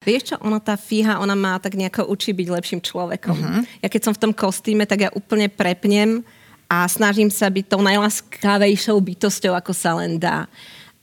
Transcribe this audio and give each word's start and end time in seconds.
Vieš 0.00 0.32
čo, 0.32 0.36
ona 0.40 0.56
tá 0.64 0.80
fíha, 0.80 1.20
ona 1.20 1.36
má 1.36 1.60
tak 1.60 1.76
nejako 1.76 2.08
učí 2.08 2.32
byť 2.32 2.48
lepším 2.48 2.80
človekom. 2.80 3.36
Uh-huh. 3.36 3.60
Ja 3.84 3.92
keď 3.92 4.08
som 4.08 4.16
v 4.16 4.22
tom 4.24 4.32
kostýme, 4.32 4.88
tak 4.88 5.04
ja 5.04 5.10
úplne 5.12 5.52
prepnem 5.52 6.24
a 6.72 6.88
snažím 6.88 7.28
sa 7.28 7.52
byť 7.52 7.68
tou 7.68 7.84
najláskavejšou 7.84 8.96
bytosťou, 8.96 9.52
ako 9.52 9.76
sa 9.76 10.00
len 10.00 10.16
dá. 10.16 10.48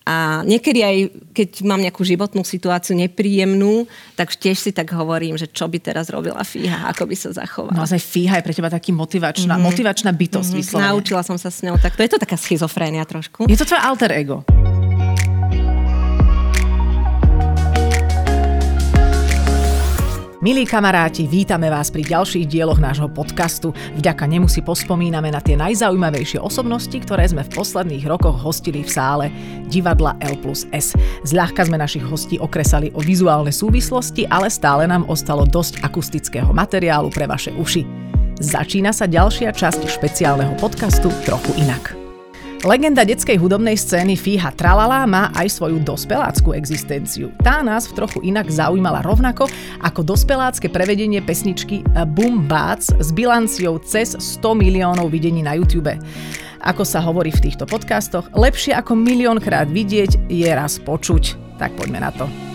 A 0.02 0.41
niekedy 0.41 0.81
aj, 0.81 0.97
keď 1.29 1.49
mám 1.68 1.78
nejakú 1.78 2.02
životnú 2.02 2.41
situáciu 2.41 2.97
nepríjemnú, 2.97 3.86
tak 4.18 4.33
tiež 4.33 4.57
si 4.57 4.71
tak 4.73 4.89
hovorím, 4.89 5.38
že 5.38 5.45
čo 5.45 5.70
by 5.70 5.77
teraz 5.77 6.09
robila 6.09 6.41
Fíha, 6.41 6.89
ako 6.89 7.05
by 7.05 7.14
sa 7.14 7.29
zachovala. 7.38 7.77
No 7.77 7.86
aj 7.86 8.02
Fíha 8.02 8.41
je 8.41 8.45
pre 8.50 8.55
teba 8.55 8.73
taký 8.73 8.98
motivačná, 8.98 9.61
mm-hmm. 9.61 9.68
motivačná 9.68 10.09
bytosť 10.09 10.48
mm-hmm. 10.48 10.64
vyslovene. 10.64 10.89
Naučila 10.89 11.21
som 11.21 11.38
sa 11.38 11.54
s 11.54 11.61
ňou 11.61 11.77
takto. 11.77 12.02
Je 12.02 12.18
to 12.18 12.23
taká 12.23 12.39
schizofrénia 12.39 13.05
trošku. 13.05 13.45
Je 13.45 13.59
to 13.59 13.68
tvoje 13.68 13.84
alter 13.84 14.09
ego. 14.16 14.41
Milí 20.38 20.69
kamaráti, 20.69 21.25
vítame 21.25 21.65
vás 21.65 21.89
pri 21.89 22.05
ďalších 22.05 22.45
dieloch 22.45 22.78
nášho 22.78 23.09
podcastu. 23.09 23.73
Vďaka 23.97 24.29
nemu 24.29 24.45
si 24.45 24.61
pospomíname 24.61 25.33
na 25.33 25.41
tie 25.41 25.57
najzaujímavejšie 25.57 26.37
osobnosti, 26.37 26.93
ktoré 26.93 27.25
sme 27.25 27.41
v 27.41 27.57
posledných 27.57 28.05
rokoch 28.05 28.37
hostili 28.45 28.86
v 28.86 28.92
sále 28.93 29.25
divadla 29.65 30.14
L 30.21 30.37
plus 30.37 30.69
S. 30.69 30.93
Zľahka 31.25 31.65
sme 31.65 31.81
našich 31.81 32.05
hostí 32.05 32.38
okresali 32.38 32.94
o 32.94 33.02
vizuálne 33.02 33.50
súvislosti, 33.50 34.30
ale 34.30 34.53
stále 34.53 34.86
nám 34.86 35.09
ostalo 35.09 35.42
dosť 35.42 35.81
akustického 35.81 36.53
materiálu 36.53 37.09
pre 37.09 37.25
vaše 37.25 37.50
uši. 37.58 37.81
Začína 38.38 38.94
sa 38.94 39.09
ďalšia 39.09 39.50
časť 39.50 39.89
špeciálneho 39.89 40.53
podcastu 40.61 41.09
Trochu 41.25 41.50
inak. 41.58 42.06
Legenda 42.66 43.06
detskej 43.06 43.38
hudobnej 43.38 43.78
scény 43.78 44.17
Fíha 44.17 44.50
Tralala 44.50 45.06
má 45.06 45.30
aj 45.38 45.61
svoju 45.61 45.78
dospeláckú 45.78 46.58
existenciu. 46.58 47.30
Tá 47.45 47.61
nás 47.61 47.86
v 47.86 48.02
trochu 48.02 48.25
inak 48.25 48.50
zaujímala 48.50 49.06
rovnako 49.06 49.45
ako 49.86 50.02
dospelácké 50.02 50.66
prevedenie 50.66 51.22
pesničky 51.22 51.86
Boom 52.17 52.50
Bats 52.50 52.89
s 52.98 53.14
bilanciou 53.14 53.78
cez 53.86 54.18
100 54.18 54.58
miliónov 54.58 55.14
videní 55.14 55.46
na 55.46 55.54
YouTube. 55.54 55.94
Ako 56.66 56.81
sa 56.81 56.98
hovorí 57.06 57.30
v 57.30 57.46
týchto 57.46 57.70
podcastoch, 57.70 58.26
lepšie 58.34 58.74
ako 58.74 58.98
miliónkrát 58.98 59.70
vidieť 59.70 60.26
je 60.26 60.50
raz 60.50 60.81
počuť. 60.81 61.38
Tak 61.62 61.78
poďme 61.78 62.02
na 62.02 62.09
to. 62.09 62.47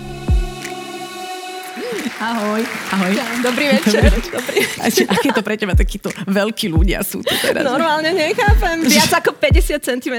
Ahoj. 2.22 2.62
Ahoj. 2.94 3.12
Dobrý 3.42 3.66
večer. 3.66 4.06
Dobrý 4.30 4.62
večer. 4.62 4.78
A 4.78 4.86
či, 4.94 5.02
aké 5.02 5.34
to 5.34 5.42
pre 5.42 5.58
teba 5.58 5.74
takíto 5.74 6.06
veľkí 6.30 6.70
ľudia 6.70 7.02
sú 7.02 7.18
tu 7.18 7.34
teraz? 7.42 7.66
Normálne 7.66 8.14
nechápem. 8.14 8.86
Viac 8.86 9.10
ako 9.10 9.34
50 9.34 9.82
cm. 9.82 10.16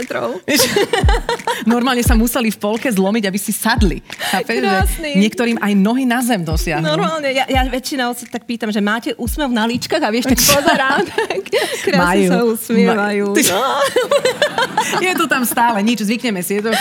Normálne 1.73 2.03
sa 2.03 2.11
museli 2.19 2.51
v 2.51 2.59
polke 2.59 2.91
zlomiť, 2.91 3.23
aby 3.23 3.39
si 3.39 3.55
sadli. 3.55 4.03
Chápeš, 4.03 4.59
že 4.59 5.15
niektorým 5.15 5.55
aj 5.63 5.71
nohy 5.79 6.03
na 6.03 6.19
zem 6.19 6.43
dosiahnu. 6.43 6.83
Normálne. 6.83 7.31
Ja, 7.31 7.47
ja 7.47 7.63
väčšinou 7.71 8.11
sa 8.11 8.27
tak 8.27 8.43
pýtam, 8.43 8.67
že 8.67 8.83
máte 8.83 9.15
úsmev 9.15 9.47
na 9.47 9.63
líčkach 9.63 10.03
a 10.03 10.11
vieš, 10.11 10.27
tak 10.27 10.43
pozerám. 10.59 11.07
krásne 11.88 12.03
Majú. 12.03 12.27
sa 12.27 12.39
usmievajú. 12.43 13.25
No. 13.31 13.63
Je 15.03 15.11
to 15.15 15.25
tam 15.31 15.47
stále, 15.47 15.79
nič, 15.79 16.03
zvykneme 16.03 16.43
si, 16.43 16.59
je 16.59 16.67
to 16.67 16.71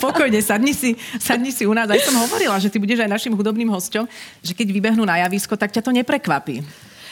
pokojne, 0.00 0.40
sadni 0.40 0.72
si, 0.72 0.96
sadni 1.20 1.52
si 1.52 1.68
u 1.68 1.72
nás. 1.76 1.88
Aj 1.88 2.00
som 2.00 2.16
hovorila, 2.16 2.56
že 2.56 2.72
ty 2.72 2.80
budeš 2.80 3.04
aj 3.04 3.10
našim 3.12 3.32
hudobným 3.36 3.68
hosťom, 3.68 4.08
že 4.46 4.54
keď 4.54 4.70
vybehnú 4.70 5.02
na 5.02 5.18
javisko, 5.26 5.58
tak 5.58 5.74
ťa 5.74 5.82
to 5.82 5.90
neprekvapí. 5.90 6.62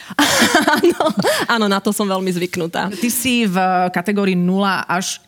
áno, 0.79 1.05
áno, 1.49 1.67
na 1.67 1.81
to 1.81 1.91
som 1.91 2.07
veľmi 2.07 2.29
zvyknutá. 2.31 2.93
Ty 2.93 3.09
si 3.11 3.49
v 3.49 3.57
kategórii 3.91 4.37
0 4.37 4.63
až 4.87 5.19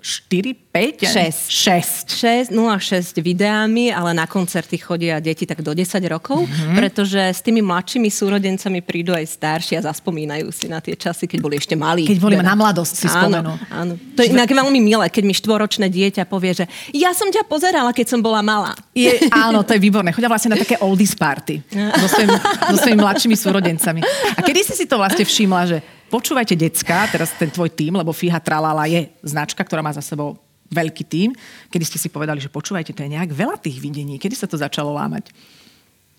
4, 0.00 0.54
5? 0.54 1.06
6. 1.06 1.50
6. 1.50 2.50
6, 2.50 2.54
0,6 2.54 3.18
videami, 3.18 3.90
ale 3.90 4.14
na 4.14 4.30
koncerty 4.30 4.78
chodia 4.78 5.18
deti 5.18 5.44
tak 5.44 5.60
do 5.60 5.74
10 5.74 5.98
rokov, 6.06 6.46
mm-hmm. 6.46 6.76
pretože 6.78 7.18
s 7.18 7.40
tými 7.42 7.60
mladšími 7.60 8.06
súrodencami 8.06 8.78
prídu 8.80 9.12
aj 9.12 9.26
starší 9.26 9.78
a 9.78 9.90
zaspomínajú 9.90 10.48
si 10.54 10.70
na 10.70 10.78
tie 10.78 10.94
časy, 10.94 11.26
keď 11.26 11.38
boli 11.42 11.58
ešte 11.58 11.74
malí. 11.74 12.06
Keď 12.06 12.20
boli 12.22 12.38
teda. 12.38 12.46
na 12.46 12.54
mladosť 12.54 12.94
si 12.94 13.06
spomenú. 13.10 13.58
Áno, 13.58 13.70
áno. 13.70 13.92
To 14.14 14.20
je 14.22 14.30
inak 14.30 14.48
veľmi 14.48 14.80
milé, 14.80 15.06
keď 15.10 15.24
mi 15.26 15.34
štvoročné 15.34 15.90
dieťa 15.90 16.24
povie, 16.30 16.54
že 16.54 16.64
ja 16.94 17.10
som 17.12 17.26
ťa 17.28 17.42
pozerala, 17.44 17.90
keď 17.90 18.14
som 18.14 18.20
bola 18.22 18.38
malá. 18.40 18.78
Je, 18.94 19.18
áno, 19.34 19.66
to 19.66 19.74
je 19.74 19.80
výborné. 19.82 20.14
Chodia 20.14 20.30
vlastne 20.30 20.54
na 20.54 20.58
také 20.62 20.78
oldies 20.78 21.12
party 21.18 21.60
so 22.02 22.06
svojimi, 22.06 22.36
so 22.70 22.76
svojimi 22.78 23.00
mladšími 23.02 23.36
súrodencami. 23.36 24.00
A 24.36 24.40
kedy 24.40 24.60
si 24.62 24.74
si 24.78 24.84
to 24.86 24.94
vlastne 24.94 25.26
všimla, 25.26 25.62
že 25.66 25.78
Počúvajte, 26.08 26.56
decka, 26.56 27.04
teraz 27.12 27.36
ten 27.36 27.52
tvoj 27.52 27.68
tým, 27.68 28.00
lebo 28.00 28.16
Fíha 28.16 28.40
Tralala 28.40 28.88
je 28.88 29.12
značka, 29.20 29.60
ktorá 29.60 29.84
má 29.84 29.92
za 29.92 30.00
sebou 30.00 30.40
veľký 30.72 31.04
tým. 31.04 31.36
Kedy 31.68 31.84
ste 31.84 31.98
si 32.00 32.08
povedali, 32.08 32.40
že 32.40 32.52
počúvajte, 32.52 32.96
to 32.96 33.04
je 33.04 33.12
nejak 33.12 33.32
veľa 33.32 33.60
tých 33.60 33.76
videní. 33.80 34.16
Kedy 34.16 34.36
sa 34.36 34.48
to 34.48 34.56
začalo 34.56 34.92
lámať? 34.96 35.28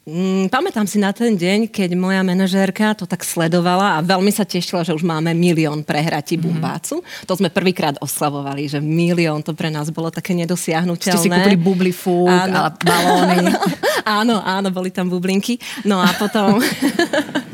Mm, 0.10 0.50
pamätám 0.50 0.90
si 0.90 0.98
na 0.98 1.14
ten 1.14 1.38
deň, 1.38 1.70
keď 1.70 1.94
moja 1.94 2.26
manažérka 2.26 2.98
to 2.98 3.06
tak 3.06 3.22
sledovala 3.22 4.00
a 4.00 4.06
veľmi 4.06 4.34
sa 4.34 4.42
tešila, 4.42 4.82
že 4.82 4.96
už 4.96 5.06
máme 5.06 5.38
milión 5.38 5.86
prehratí 5.86 6.34
mm-hmm. 6.34 6.50
bumbácu. 6.50 7.06
To 7.30 7.34
sme 7.38 7.54
prvýkrát 7.54 7.94
oslavovali, 8.02 8.66
že 8.66 8.82
milión 8.82 9.46
to 9.46 9.54
pre 9.54 9.70
nás 9.70 9.94
bolo 9.94 10.10
také 10.10 10.34
nedosiahnutelné. 10.34 11.14
Ste 11.14 11.26
si 11.26 11.30
kúpili 11.30 11.58
bubli 11.60 11.94
fúk 11.94 12.30
a 12.30 12.74
balóny. 12.74 13.54
áno, 14.22 14.42
áno, 14.42 14.68
boli 14.74 14.90
tam 14.90 15.14
bublinky. 15.14 15.62
No 15.86 16.02
a 16.02 16.10
potom... 16.18 16.58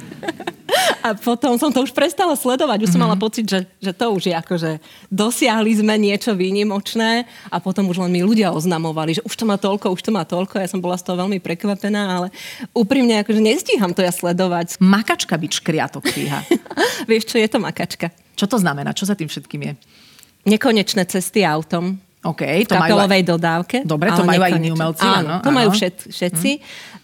A 1.06 1.14
potom 1.14 1.54
som 1.62 1.70
to 1.70 1.86
už 1.86 1.94
prestala 1.94 2.34
sledovať. 2.34 2.82
Už 2.82 2.90
som 2.90 2.98
mm-hmm. 2.98 3.14
mala 3.14 3.22
pocit, 3.22 3.46
že, 3.46 3.70
že 3.78 3.94
to 3.94 4.10
už 4.10 4.26
je 4.26 4.34
akože 4.34 4.82
dosiahli 5.14 5.78
sme 5.78 6.02
niečo 6.02 6.34
výnimočné 6.34 7.30
a 7.54 7.62
potom 7.62 7.86
už 7.94 8.02
len 8.02 8.10
mi 8.10 8.26
ľudia 8.26 8.50
oznamovali, 8.50 9.22
že 9.22 9.22
už 9.22 9.38
to 9.38 9.46
má 9.46 9.62
toľko, 9.62 9.94
už 9.94 10.02
to 10.02 10.10
má 10.10 10.26
toľko. 10.26 10.58
Ja 10.58 10.66
som 10.66 10.82
bola 10.82 10.98
z 10.98 11.06
toho 11.06 11.22
veľmi 11.22 11.38
prekvapená, 11.38 12.02
ale 12.10 12.28
úprimne 12.74 13.22
akože 13.22 13.38
nestíham 13.38 13.94
to 13.94 14.02
ja 14.02 14.10
sledovať. 14.10 14.82
Makačka 14.82 15.38
byť 15.38 15.52
škriatok 15.62 16.10
kvíha. 16.10 16.42
Vieš 17.10 17.30
čo, 17.30 17.38
je 17.38 17.50
to 17.54 17.62
makačka. 17.62 18.10
Čo 18.34 18.50
to 18.50 18.58
znamená? 18.58 18.90
Čo 18.98 19.06
za 19.06 19.14
tým 19.14 19.30
všetkým 19.30 19.62
je? 19.62 19.74
Nekonečné 20.50 21.06
cesty 21.06 21.46
autom. 21.46 22.02
OK, 22.26 22.42
to 22.66 22.74
v 22.74 22.82
kapelovej 22.82 23.22
majú... 23.22 23.32
dodávke. 23.38 23.78
Dobre, 23.86 24.10
to 24.10 24.26
majú 24.26 24.42
aj 24.42 24.58
iní 24.58 24.74
umelci. 24.74 25.06
Áno, 25.06 25.38
áno 25.38 25.46
to 25.46 25.54
áno. 25.54 25.58
majú 25.62 25.70
všet, 25.70 26.10
všetci. 26.10 26.52
Hm. 26.58 26.62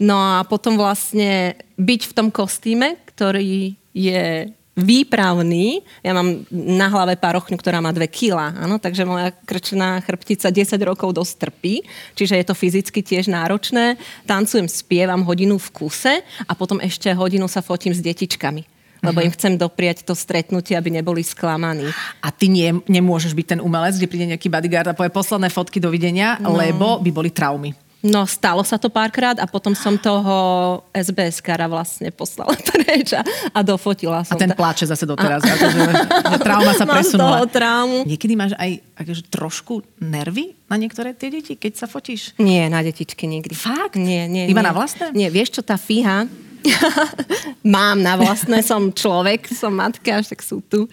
No 0.10 0.18
a 0.18 0.42
potom 0.42 0.74
vlastne 0.74 1.54
byť 1.78 2.02
v 2.10 2.14
tom 2.18 2.28
kostýme, 2.34 2.98
ktorý 3.14 3.78
je 3.92 4.52
výpravný. 4.72 5.84
Ja 6.00 6.16
mám 6.16 6.48
na 6.50 6.88
hlave 6.88 7.20
parochňu, 7.20 7.60
ktorá 7.60 7.84
má 7.84 7.92
2 7.92 8.08
kg, 8.08 8.56
áno, 8.56 8.80
takže 8.80 9.04
moja 9.04 9.36
krčná 9.44 10.00
chrbtica 10.00 10.48
10 10.48 10.80
rokov 10.88 11.12
dosť 11.12 11.34
trpí, 11.48 11.84
čiže 12.16 12.40
je 12.40 12.46
to 12.48 12.56
fyzicky 12.56 13.04
tiež 13.04 13.28
náročné. 13.28 14.00
Tancujem, 14.24 14.72
spievam 14.72 15.28
hodinu 15.28 15.60
v 15.60 15.70
kuse 15.76 16.24
a 16.24 16.52
potom 16.56 16.80
ešte 16.80 17.12
hodinu 17.12 17.52
sa 17.52 17.60
fotím 17.60 17.92
s 17.92 18.00
detičkami 18.00 18.82
lebo 19.02 19.18
mhm. 19.18 19.26
im 19.26 19.34
chcem 19.34 19.54
dopriať 19.58 20.06
to 20.06 20.14
stretnutie, 20.14 20.78
aby 20.78 20.94
neboli 20.94 21.26
sklamaní. 21.26 21.90
A 22.22 22.30
ty 22.30 22.48
nie, 22.48 22.70
nemôžeš 22.86 23.34
byť 23.34 23.58
ten 23.58 23.60
umelec, 23.60 23.98
kde 23.98 24.06
príde 24.06 24.30
nejaký 24.30 24.48
bodyguard 24.48 24.94
a 24.94 24.98
povie 24.98 25.10
posledné 25.10 25.50
fotky, 25.50 25.82
dovidenia, 25.82 26.38
no. 26.38 26.54
lebo 26.54 27.02
by 27.02 27.10
boli 27.10 27.34
traumy. 27.34 27.74
No, 28.02 28.26
stalo 28.26 28.66
sa 28.66 28.82
to 28.82 28.90
párkrát 28.90 29.38
a 29.38 29.46
potom 29.46 29.78
som 29.78 29.94
toho 29.94 30.82
SBS 30.90 31.38
kara 31.38 31.70
vlastne 31.70 32.10
poslala 32.10 32.58
preč 32.74 33.14
a, 33.14 33.22
a 33.54 33.62
dofotila 33.62 34.26
som. 34.26 34.34
A 34.34 34.42
ten 34.42 34.58
pláče 34.58 34.90
zase 34.90 35.06
doteraz. 35.06 35.46
A... 35.46 35.54
Akože, 35.54 35.78
že 35.78 36.38
trauma 36.42 36.74
sa 36.74 36.86
presunula. 36.98 36.98
Mám 36.98 37.06
z 37.06 37.16
toho 37.22 37.46
traumu. 37.54 37.98
Niekedy 38.10 38.34
máš 38.34 38.54
aj 38.58 38.82
akože, 38.98 39.22
trošku 39.30 39.74
nervy 40.02 40.58
na 40.66 40.82
niektoré 40.82 41.14
tie 41.14 41.30
deti, 41.30 41.54
keď 41.54 41.74
sa 41.78 41.86
fotíš? 41.86 42.34
Nie, 42.42 42.74
na 42.74 42.82
detičky 42.82 43.30
nikdy. 43.30 43.54
Fakt? 43.54 43.94
Nie, 43.94 44.26
nie. 44.26 44.50
Iba 44.50 44.66
nie. 44.66 44.70
na 44.70 44.74
vlastné? 44.74 45.14
Nie, 45.14 45.30
vieš 45.30 45.60
čo, 45.60 45.62
tá 45.62 45.78
fíha, 45.78 46.26
Mám 47.66 48.06
na 48.06 48.14
vlastné, 48.18 48.62
som 48.62 48.94
človek, 48.94 49.50
som 49.50 49.74
matka, 49.74 50.22
však 50.22 50.40
sú 50.46 50.62
tu. 50.62 50.86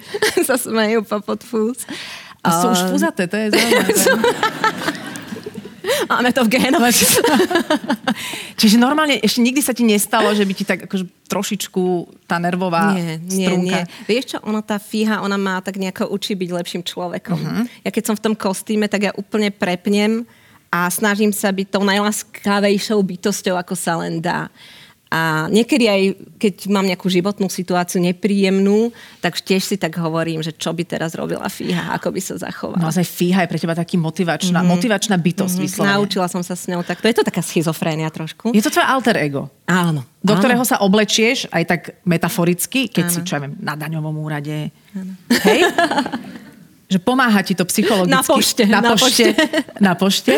sa 0.49 0.57
smejú 0.57 1.05
po 1.05 1.21
podfús. 1.21 1.85
A 2.41 2.49
sú 2.63 2.73
už 2.73 2.81
fúzaté, 2.89 3.29
to 3.29 3.37
je 3.37 3.53
zaujímavé. 3.53 3.93
Máme 6.09 6.33
to 6.33 6.43
v 6.45 6.57
génove. 6.57 6.89
Čiže 8.61 8.81
normálne 8.81 9.21
ešte 9.21 9.45
nikdy 9.45 9.61
sa 9.61 9.77
ti 9.77 9.85
nestalo, 9.85 10.33
že 10.33 10.43
by 10.49 10.53
ti 10.57 10.65
tak 10.65 10.89
akože 10.89 11.05
trošičku 11.29 11.83
tá 12.25 12.41
nervová 12.41 12.97
nie, 12.97 13.21
nie, 13.29 13.47
strunka... 13.47 13.79
Nie. 13.85 14.07
Vieš 14.09 14.25
čo, 14.33 14.39
ona 14.43 14.65
tá 14.65 14.81
fíha, 14.81 15.21
ona 15.21 15.37
má 15.37 15.61
tak 15.61 15.77
nejako 15.77 16.09
učí 16.09 16.33
byť 16.33 16.51
lepším 16.51 16.83
človekom. 16.83 17.39
Uh-huh. 17.39 17.65
Ja 17.85 17.93
keď 17.93 18.05
som 18.09 18.17
v 18.17 18.25
tom 18.25 18.35
kostýme, 18.35 18.89
tak 18.89 19.05
ja 19.05 19.13
úplne 19.13 19.53
prepnem 19.53 20.25
a 20.73 20.89
snažím 20.89 21.33
sa 21.33 21.53
byť 21.53 21.69
tou 21.69 21.85
najláskavejšou 21.85 22.99
bytosťou, 23.01 23.57
ako 23.61 23.75
sa 23.77 24.01
len 24.01 24.25
dá. 24.25 24.49
A 25.09 25.49
niekedy 25.49 25.89
aj, 25.89 26.03
keď 26.37 26.55
mám 26.69 26.85
nejakú 26.85 27.09
životnú 27.09 27.49
situáciu 27.49 27.97
nepríjemnú, 28.05 28.93
tak 29.25 29.41
tiež 29.41 29.65
si 29.65 29.77
tak 29.81 29.97
hovorím, 29.97 30.45
že 30.45 30.53
čo 30.53 30.77
by 30.77 30.85
teraz 30.85 31.17
robila 31.17 31.49
Fíha, 31.49 31.97
ako 31.97 32.13
by 32.13 32.21
sa 32.21 32.37
zachovala. 32.37 32.85
No 32.85 32.93
aj 32.93 33.09
Fíha 33.09 33.45
je 33.45 33.49
pre 33.49 33.57
teba 33.57 33.73
taký 33.73 33.97
motivačná, 33.97 34.61
mm-hmm. 34.61 34.69
motivačná 34.69 35.17
bytosť 35.17 35.57
mm-hmm. 35.57 35.65
vyslovene. 35.65 35.97
Naučila 35.97 36.29
som 36.29 36.45
sa 36.45 36.53
s 36.53 36.69
ňou 36.69 36.85
tak. 36.85 37.01
To 37.01 37.09
je 37.09 37.17
to 37.17 37.25
taká 37.25 37.41
schizofrénia 37.41 38.13
trošku. 38.13 38.53
Je 38.53 38.61
to 38.61 38.69
tvoje 38.69 38.85
alter 38.85 39.17
ego. 39.17 39.49
Áno. 39.65 40.05
Do 40.21 40.37
áno. 40.37 40.41
ktorého 40.45 40.65
sa 40.69 40.85
oblečieš 40.85 41.49
aj 41.57 41.65
tak 41.65 41.81
metaforicky, 42.05 42.93
keď 42.93 43.05
áno. 43.09 43.15
si, 43.17 43.19
čo 43.25 43.41
ja 43.41 43.41
viem, 43.49 43.57
na 43.65 43.81
daňovom 43.81 44.13
úrade. 44.21 44.69
Áno. 44.93 45.13
Hej? 45.49 45.61
Že 46.89 47.05
pomáha 47.05 47.45
ti 47.45 47.53
to 47.53 47.69
psychologicky. 47.69 48.17
Na 48.17 48.25
pošte. 48.25 48.63
Na, 48.65 48.81
na 48.81 48.97
pošte. 48.97 49.27
Na 49.77 49.93
pošte. 49.93 50.35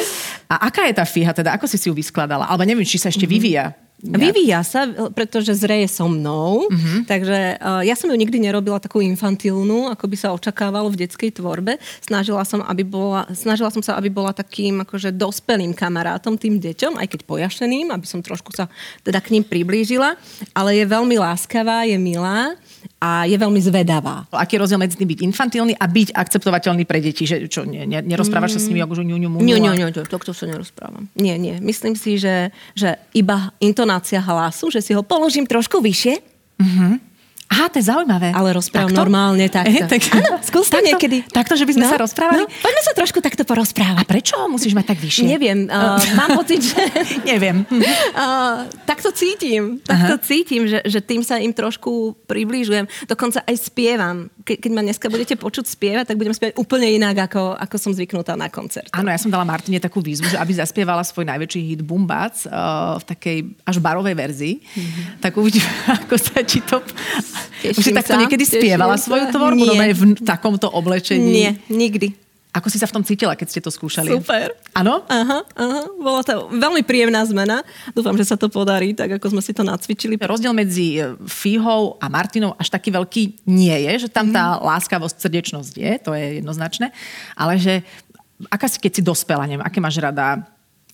A 0.51 0.67
aká 0.67 0.83
je 0.91 0.99
tá 0.99 1.07
fíha 1.07 1.31
teda? 1.31 1.55
Ako 1.55 1.71
si 1.71 1.79
si 1.79 1.87
ju 1.87 1.95
vyskladala? 1.95 2.51
Alebo 2.51 2.67
neviem, 2.67 2.83
či 2.83 2.99
sa 2.99 3.07
ešte 3.07 3.23
mm-hmm. 3.23 3.39
vyvíja. 3.39 3.71
Vyvíja 4.01 4.65
sa, 4.65 4.89
pretože 5.13 5.53
zreje 5.53 5.85
so 5.93 6.09
mnou, 6.09 6.73
uh-huh. 6.73 7.05
takže 7.05 7.61
uh, 7.61 7.85
ja 7.85 7.93
som 7.93 8.09
ju 8.09 8.17
nikdy 8.17 8.41
nerobila 8.41 8.81
takú 8.81 9.05
infantilnú, 9.05 9.93
ako 9.93 10.05
by 10.09 10.17
sa 10.17 10.33
očakávalo 10.33 10.89
v 10.89 11.05
detskej 11.05 11.37
tvorbe. 11.37 11.77
Snažila 12.01 12.41
som, 12.49 12.65
aby 12.65 12.81
bola, 12.81 13.29
snažila 13.37 13.69
som 13.69 13.85
sa, 13.85 14.01
aby 14.01 14.09
bola 14.09 14.33
takým 14.33 14.81
akože 14.89 15.13
dospelým 15.13 15.77
kamarátom 15.77 16.41
tým 16.41 16.57
deťom, 16.57 16.97
aj 16.97 17.07
keď 17.13 17.21
pojašeným, 17.29 17.93
aby 17.93 18.07
som 18.09 18.25
trošku 18.25 18.57
sa 18.57 18.73
teda 19.05 19.21
k 19.21 19.37
ním 19.37 19.45
priblížila, 19.45 20.17
ale 20.57 20.81
je 20.81 20.85
veľmi 20.89 21.21
láskavá, 21.21 21.85
je 21.85 22.01
milá 22.01 22.57
a 23.01 23.25
je 23.25 23.33
veľmi 23.33 23.57
zvedavá. 23.65 24.29
Aký 24.29 24.61
je 24.61 24.63
rozdiel 24.63 24.77
medzi 24.77 25.01
tým 25.01 25.09
byť 25.09 25.21
infantilný 25.25 25.73
a 25.73 25.89
byť 25.89 26.13
akceptovateľný 26.13 26.85
pre 26.85 27.01
deti? 27.01 27.25
Že 27.25 27.49
čo, 27.49 27.65
ne, 27.65 27.89
ne, 27.89 28.05
nerozprávaš 28.05 28.53
mm. 28.53 28.57
sa 28.57 28.61
s 28.61 28.69
nimi 28.69 28.81
ako 28.85 29.01
ňu, 29.01 29.17
ňu, 29.17 29.17
ňu, 29.17 29.41
Nie, 29.41 29.57
nie, 29.57 29.73
nie, 29.73 29.89
to, 29.89 30.05
to 30.05 30.33
sa 30.37 30.45
nerozprávam. 30.45 31.09
Nie, 31.17 31.41
nie. 31.41 31.57
Myslím 31.65 31.97
si, 31.97 32.21
že, 32.21 32.53
že 32.77 33.01
iba 33.17 33.57
intonácia 33.57 34.21
hlasu, 34.21 34.69
že 34.69 34.85
si 34.85 34.93
ho 34.93 35.01
položím 35.01 35.49
trošku 35.49 35.81
vyššie 35.81 36.15
mm-hmm 36.61 37.10
Aha, 37.51 37.67
to 37.67 37.83
je 37.83 37.91
zaujímavé. 37.91 38.31
Ale 38.31 38.55
rozprávam 38.55 38.95
normálne 38.95 39.51
takto. 39.59 39.75
E, 39.75 39.91
tak... 39.91 40.01
Áno, 40.15 40.39
skús 40.39 40.71
to 40.71 40.79
takto, 40.79 40.87
niekedy. 40.87 41.27
Takto, 41.27 41.59
že 41.59 41.67
by 41.67 41.73
sme 41.75 41.85
no, 41.85 41.91
sa 41.91 41.99
rozprávali? 41.99 42.47
No, 42.47 42.49
poďme 42.49 42.83
sa 42.87 42.93
trošku 42.95 43.19
takto 43.19 43.43
porozprávať. 43.43 43.99
A 43.99 44.07
prečo 44.07 44.39
musíš 44.47 44.71
mať 44.79 44.95
tak 44.95 44.99
vyššie? 45.03 45.27
Neviem, 45.27 45.67
uh, 45.67 45.99
mám 46.21 46.39
pocit, 46.39 46.63
že... 46.63 46.79
Neviem. 47.35 47.67
Uh, 47.67 48.71
tak 48.87 49.03
to 49.03 49.11
cítim. 49.11 49.83
Tak 49.83 50.15
to 50.15 50.17
cítim, 50.23 50.71
že, 50.71 50.79
že 50.87 51.03
tým 51.03 51.27
sa 51.27 51.43
im 51.43 51.51
trošku 51.51 52.15
priblížujem. 52.31 52.87
Dokonca 53.11 53.43
aj 53.43 53.57
spievam. 53.59 54.31
Ke, 54.47 54.55
keď 54.55 54.71
ma 54.71 54.87
dneska 54.87 55.11
budete 55.11 55.35
počuť 55.35 55.67
spievať, 55.67 56.15
tak 56.15 56.23
budem 56.23 56.31
spievať 56.31 56.55
úplne 56.55 56.87
inak, 56.87 57.27
ako, 57.27 57.59
ako 57.59 57.77
som 57.83 57.91
zvyknutá 57.91 58.39
na 58.39 58.47
koncert. 58.47 58.95
Áno, 58.95 59.11
ja 59.11 59.19
som 59.19 59.27
dala 59.27 59.43
Martine 59.43 59.83
takú 59.83 59.99
výzvu, 59.99 60.31
že 60.31 60.39
aby 60.39 60.55
zaspievala 60.55 61.03
svoj 61.03 61.27
najväčší 61.27 61.61
hit 61.75 61.83
Bumbac 61.83 62.47
uh, 62.47 62.95
v 63.03 63.05
takej 63.11 63.39
až 63.67 63.77
barovej 63.83 64.15
verzii. 64.15 64.55
Mm-hmm. 64.63 65.19
Tak 65.19 65.33
uvidíme, 65.35 65.71
ako 65.99 66.15
sa 66.15 66.47
ti 66.47 66.63
to... 66.63 66.79
Už 67.77 67.85
si 67.85 67.93
takto 67.93 68.17
niekedy 68.17 68.45
spievala 68.47 68.97
svoju 68.97 69.29
tvorbu? 69.33 69.77
Nie. 69.77 69.93
v 69.93 70.17
takomto 70.23 70.71
oblečení? 70.71 71.25
Nie, 71.25 71.51
nikdy. 71.69 72.17
Ako 72.51 72.67
si 72.67 72.83
sa 72.83 72.91
v 72.91 72.99
tom 72.99 73.07
cítila, 73.07 73.39
keď 73.39 73.47
ste 73.47 73.63
to 73.63 73.71
skúšali? 73.71 74.11
Super. 74.11 74.51
Áno? 74.75 75.07
Aha, 75.07 75.47
aha. 75.55 75.81
Bola 76.03 76.27
to 76.27 76.51
veľmi 76.51 76.83
príjemná 76.83 77.23
zmena. 77.23 77.63
Dúfam, 77.95 78.19
že 78.19 78.27
sa 78.27 78.35
to 78.35 78.51
podarí, 78.51 78.91
tak 78.91 79.23
ako 79.23 79.39
sme 79.39 79.43
si 79.43 79.55
to 79.55 79.63
nacvičili. 79.63 80.19
Rozdiel 80.19 80.51
medzi 80.51 80.99
e, 80.99 81.15
Fíhou 81.31 81.95
a 82.03 82.11
Martinou 82.11 82.59
až 82.59 82.75
taký 82.75 82.91
veľký 82.91 83.47
nie 83.47 83.77
je, 83.87 84.07
že 84.07 84.09
tam 84.11 84.35
tá 84.35 84.59
mm. 84.59 84.67
láskavosť, 84.67 85.17
srdečnosť 85.23 85.73
je, 85.79 85.93
to 86.03 86.11
je 86.11 86.43
jednoznačné, 86.43 86.91
ale 87.39 87.55
že 87.55 87.87
aká 88.51 88.67
si, 88.67 88.83
keď 88.83 88.93
si 88.99 89.03
dospela, 89.07 89.47
neviem, 89.47 89.63
aké 89.63 89.79
máš 89.79 90.03
rada 90.03 90.43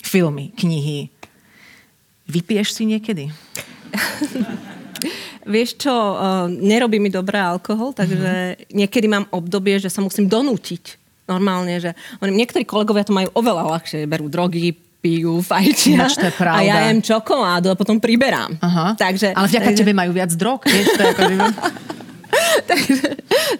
filmy, 0.04 0.52
knihy, 0.52 1.08
vypiješ 2.28 2.76
si 2.76 2.84
niekedy? 2.84 3.32
Vieš 5.46 5.78
čo, 5.78 5.94
uh, 5.94 6.50
nerobí 6.50 6.98
mi 6.98 7.08
dobré 7.08 7.38
alkohol, 7.38 7.94
takže 7.94 8.18
mm-hmm. 8.18 8.74
niekedy 8.74 9.06
mám 9.06 9.30
obdobie, 9.30 9.78
že 9.78 9.88
sa 9.88 10.02
musím 10.02 10.26
donútiť. 10.26 10.98
Normálne, 11.26 11.78
že 11.82 11.90
niektorí 12.22 12.62
kolegovia 12.62 13.06
to 13.06 13.14
majú 13.14 13.30
oveľa 13.34 13.78
ľahšie, 13.78 14.06
berú 14.06 14.30
drogy, 14.30 14.74
pijú, 15.06 15.38
fajčia 15.38 16.10
to 16.10 16.26
je 16.26 16.34
pravda. 16.34 16.58
a 16.58 16.66
ja 16.66 16.76
jem 16.90 16.98
čokoládu 16.98 17.70
a 17.70 17.78
potom 17.78 18.02
priberám. 18.02 18.58
Aha. 18.58 18.98
Takže, 18.98 19.34
Ale 19.38 19.46
vďaka 19.46 19.70
takže... 19.70 19.80
tebe 19.86 19.92
majú 19.94 20.10
viac 20.10 20.34
drog, 20.34 20.66
vieš, 20.66 20.98
to 20.98 21.00
je 21.02 21.08
ako... 21.14 21.22
takže, 22.70 23.06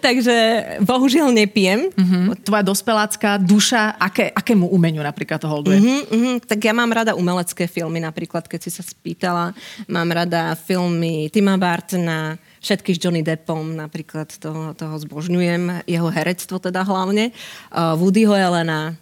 takže 0.03 0.35
bohužiaľ 0.83 1.31
nepijem. 1.31 1.89
Uh-huh. 1.95 2.35
Tvoja 2.43 2.63
dospelácká 2.63 3.39
duša, 3.39 3.95
aké, 3.95 4.29
akému 4.35 4.67
umeniu 4.67 4.99
napríklad 5.01 5.39
to 5.39 5.47
holduje? 5.47 5.79
Uh-huh, 5.79 6.03
uh-huh. 6.11 6.35
Tak 6.43 6.59
ja 6.59 6.75
mám 6.75 6.91
rada 6.91 7.15
umelecké 7.15 7.65
filmy, 7.65 8.03
napríklad, 8.03 8.45
keď 8.45 8.59
si 8.67 8.71
sa 8.75 8.83
spýtala. 8.83 9.55
Mám 9.87 10.09
rada 10.11 10.53
filmy 10.59 11.31
Tima 11.31 11.55
Bartona, 11.55 12.35
všetky 12.59 12.91
s 12.93 12.99
Johnny 12.99 13.23
Deppom, 13.23 13.73
napríklad 13.73 14.27
toho, 14.35 14.75
toho 14.75 14.95
zbožňujem, 14.99 15.87
jeho 15.87 16.09
herectvo 16.11 16.59
teda 16.59 16.83
hlavne. 16.83 17.31
Uh, 17.71 17.95
Woodyho 17.95 18.35
Elena, 18.35 18.93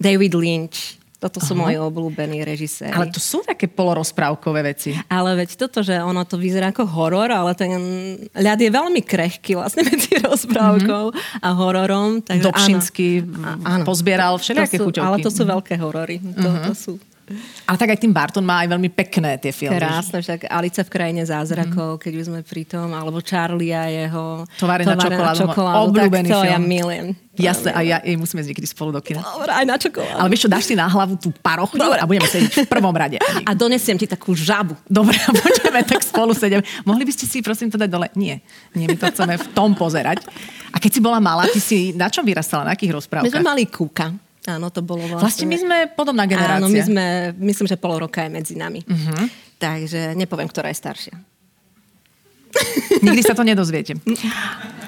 David 0.00 0.32
Lynch, 0.32 1.03
toto 1.24 1.40
sú 1.40 1.56
moji 1.56 1.80
obľúbení 1.80 2.44
režiséri. 2.44 2.92
Ale 2.92 3.08
to 3.08 3.16
sú 3.16 3.40
také 3.40 3.64
polorozprávkové 3.64 4.60
veci. 4.60 4.92
Ale 5.08 5.32
veď 5.40 5.56
toto, 5.56 5.80
že 5.80 5.96
ono 5.96 6.28
to 6.28 6.36
vyzerá 6.36 6.68
ako 6.68 6.84
horor, 6.84 7.32
ale 7.32 7.56
ten 7.56 7.72
ľad 8.36 8.60
je 8.60 8.68
veľmi 8.68 9.00
krehký 9.00 9.56
vlastne 9.56 9.86
medzi 9.88 10.20
rozprávkou 10.20 11.04
mm-hmm. 11.08 11.40
a 11.40 11.48
hororom. 11.56 12.20
Takže 12.20 12.44
Dobšinský 12.44 13.08
áno, 13.64 13.88
pozbieral 13.88 14.36
všetky 14.36 14.76
chuťovky. 14.76 15.08
Ale 15.08 15.24
to 15.24 15.32
sú 15.32 15.48
veľké 15.48 15.80
horory. 15.80 16.20
To, 16.20 16.44
mm-hmm. 16.44 16.68
to 16.68 16.72
sú 16.76 16.92
ale 17.64 17.76
tak 17.80 17.96
aj 17.96 17.98
tým 18.04 18.12
Barton 18.12 18.44
má 18.44 18.60
aj 18.60 18.68
veľmi 18.76 18.92
pekné 18.92 19.40
tie 19.40 19.48
filmy. 19.48 19.80
Krásne, 19.80 20.20
však 20.20 20.44
Alice 20.52 20.84
v 20.84 20.90
krajine 20.92 21.24
zázrakov, 21.24 21.96
mm. 21.96 22.00
keď 22.04 22.12
už 22.20 22.24
sme 22.28 22.40
pri 22.44 22.68
tom, 22.68 22.92
alebo 22.92 23.24
Charlie 23.24 23.72
a 23.72 23.88
jeho 23.88 24.44
Tovare 24.60 24.84
na 24.84 24.92
čokoládu, 24.92 25.40
čokoládu 25.48 25.80
obľúbený 25.88 26.28
tak 26.28 26.36
to 26.36 26.40
film. 26.44 26.52
ja 26.52 26.58
milujem. 26.60 27.06
Jasne, 27.34 27.74
a 27.74 27.80
ja 27.82 27.98
jej 27.98 28.14
musíme 28.14 28.46
niekedy 28.46 28.68
spolu 28.68 28.94
do 28.94 29.02
kina. 29.02 29.18
Dobre, 29.24 29.50
aj 29.50 29.64
na 29.66 29.76
čokoládu. 29.80 30.18
Ale 30.20 30.28
vieš 30.30 30.46
čo, 30.46 30.50
dáš 30.52 30.64
si 30.70 30.74
na 30.78 30.86
hlavu 30.86 31.18
tú 31.18 31.34
parochňu 31.34 31.98
a 31.98 32.06
budeme 32.06 32.28
sedieť 32.30 32.68
v 32.68 32.70
prvom 32.70 32.94
rade. 32.94 33.18
A 33.42 33.50
donesiem 33.58 33.98
ti 33.98 34.06
takú 34.06 34.36
žabu. 34.38 34.78
Dobre, 34.86 35.18
a 35.18 35.30
budeme 35.34 35.82
tak 35.82 36.04
spolu 36.06 36.30
sedieť. 36.30 36.86
Mohli 36.86 37.08
by 37.08 37.12
ste 37.16 37.26
si 37.26 37.42
prosím 37.42 37.72
to 37.72 37.80
dať 37.80 37.90
dole? 37.90 38.06
Nie. 38.14 38.38
Nie, 38.76 38.86
my 38.86 38.94
to 38.94 39.10
chceme 39.10 39.34
v 39.34 39.46
tom 39.50 39.74
pozerať. 39.74 40.22
A 40.70 40.78
keď 40.78 40.90
si 40.94 41.00
bola 41.02 41.18
malá, 41.18 41.50
ty 41.50 41.58
si 41.58 41.90
na 41.96 42.06
čom 42.06 42.22
vyrastala? 42.22 42.70
Na 42.70 42.72
akých 42.78 42.94
rozprávkach? 43.02 43.26
My 43.26 43.34
sme 43.34 43.42
mali 43.42 43.66
kúka. 43.66 44.14
Áno, 44.44 44.68
to 44.68 44.84
bolo 44.84 45.00
vlastne... 45.08 45.24
Vlastne 45.24 45.46
my 45.48 45.56
sme 45.56 45.76
podobná 45.96 46.28
generácia. 46.28 46.60
Áno, 46.60 46.68
my 46.68 46.80
sme, 46.84 47.04
myslím, 47.40 47.64
že 47.64 47.80
pol 47.80 47.96
roka 47.96 48.20
je 48.20 48.28
medzi 48.28 48.54
nami. 48.60 48.84
Uh-huh. 48.84 49.24
Takže 49.56 50.12
nepoviem, 50.12 50.48
ktorá 50.52 50.68
je 50.68 50.76
staršia. 50.76 51.14
Nikdy 53.00 53.22
sa 53.24 53.34
to 53.34 53.42
nedozviete. 53.42 53.98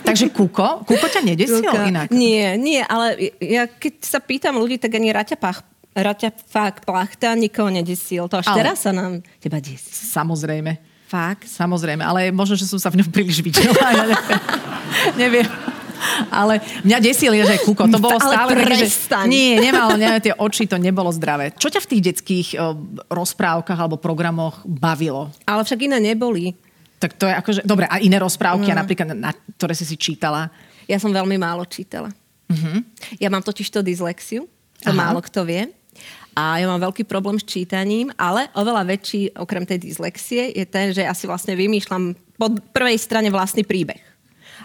Takže 0.06 0.30
Kuko? 0.30 0.86
Kuko 0.86 1.06
ťa 1.08 1.20
nedesil 1.24 1.64
Kuka. 1.64 1.88
inak? 1.88 2.06
Nie, 2.14 2.54
nie, 2.54 2.78
ale 2.84 3.34
ja 3.42 3.66
keď 3.66 4.06
sa 4.06 4.22
pýtam 4.22 4.60
ľudí, 4.60 4.78
tak 4.78 4.94
ani 4.94 5.10
Raťa 5.10 5.34
Pach, 5.40 5.66
Raťa 5.96 6.30
fakt 6.46 6.84
plachta 6.84 7.32
nikoho 7.32 7.72
nedesil. 7.72 8.28
To 8.28 8.38
až 8.38 8.52
ale... 8.52 8.58
teraz 8.62 8.84
sa 8.84 8.92
nám 8.92 9.24
teba 9.40 9.58
desí. 9.58 9.88
Samozrejme. 9.88 10.78
Fakt? 11.08 11.48
Samozrejme, 11.48 12.02
ale 12.02 12.28
možno, 12.34 12.58
že 12.58 12.68
som 12.68 12.76
sa 12.76 12.92
v 12.92 13.00
ňom 13.00 13.08
príliš 13.08 13.40
videla. 13.40 13.72
Neviem. 15.16 15.46
Ale 16.30 16.60
mňa 16.84 16.98
desil 17.00 17.32
je, 17.36 17.44
že 17.44 17.56
kuko. 17.64 17.88
To 17.88 18.00
bolo 18.00 18.18
stále 18.24 18.52
také, 18.56 18.86
že... 18.86 18.88
Nie, 19.28 19.60
nemal, 19.60 19.96
ne, 19.96 20.20
tie 20.20 20.34
oči, 20.36 20.68
to 20.68 20.76
nebolo 20.76 21.10
zdravé. 21.12 21.52
Čo 21.56 21.72
ťa 21.72 21.80
v 21.82 21.90
tých 21.96 22.02
detských 22.12 22.48
uh, 22.56 22.76
rozprávkach 23.10 23.76
alebo 23.76 24.00
programoch 24.00 24.62
bavilo? 24.64 25.32
Ale 25.48 25.62
však 25.64 25.86
iné 25.88 25.98
neboli. 26.00 26.56
Tak 26.96 27.16
to 27.20 27.28
je 27.28 27.34
akože... 27.36 27.60
Dobre, 27.68 27.84
a 27.88 28.00
iné 28.00 28.16
rozprávky, 28.16 28.72
a 28.72 28.80
napríklad, 28.80 29.12
na, 29.12 29.32
ktoré 29.60 29.76
si 29.76 29.84
si 29.84 30.00
čítala? 30.00 30.48
Ja 30.88 30.96
som 30.96 31.12
veľmi 31.12 31.36
málo 31.36 31.68
čítala. 31.68 32.08
Uh-huh. 32.46 32.80
Ja 33.20 33.28
mám 33.28 33.44
totiž 33.44 33.68
to 33.68 33.84
dyslexiu, 33.84 34.48
to 34.80 34.90
Aha. 34.94 34.96
málo 34.96 35.20
kto 35.20 35.44
vie. 35.44 35.68
A 36.36 36.60
ja 36.60 36.68
mám 36.68 36.80
veľký 36.80 37.08
problém 37.08 37.40
s 37.40 37.48
čítaním, 37.48 38.12
ale 38.20 38.52
oveľa 38.52 38.84
väčší, 38.84 39.32
okrem 39.40 39.64
tej 39.64 39.80
dyslexie, 39.88 40.52
je 40.52 40.64
ten, 40.68 40.92
že 40.92 41.00
ja 41.04 41.16
si 41.16 41.24
vlastne 41.24 41.56
vymýšľam 41.56 42.12
po 42.36 42.52
prvej 42.76 43.00
strane 43.00 43.32
vlastný 43.32 43.64
príbeh 43.64 44.15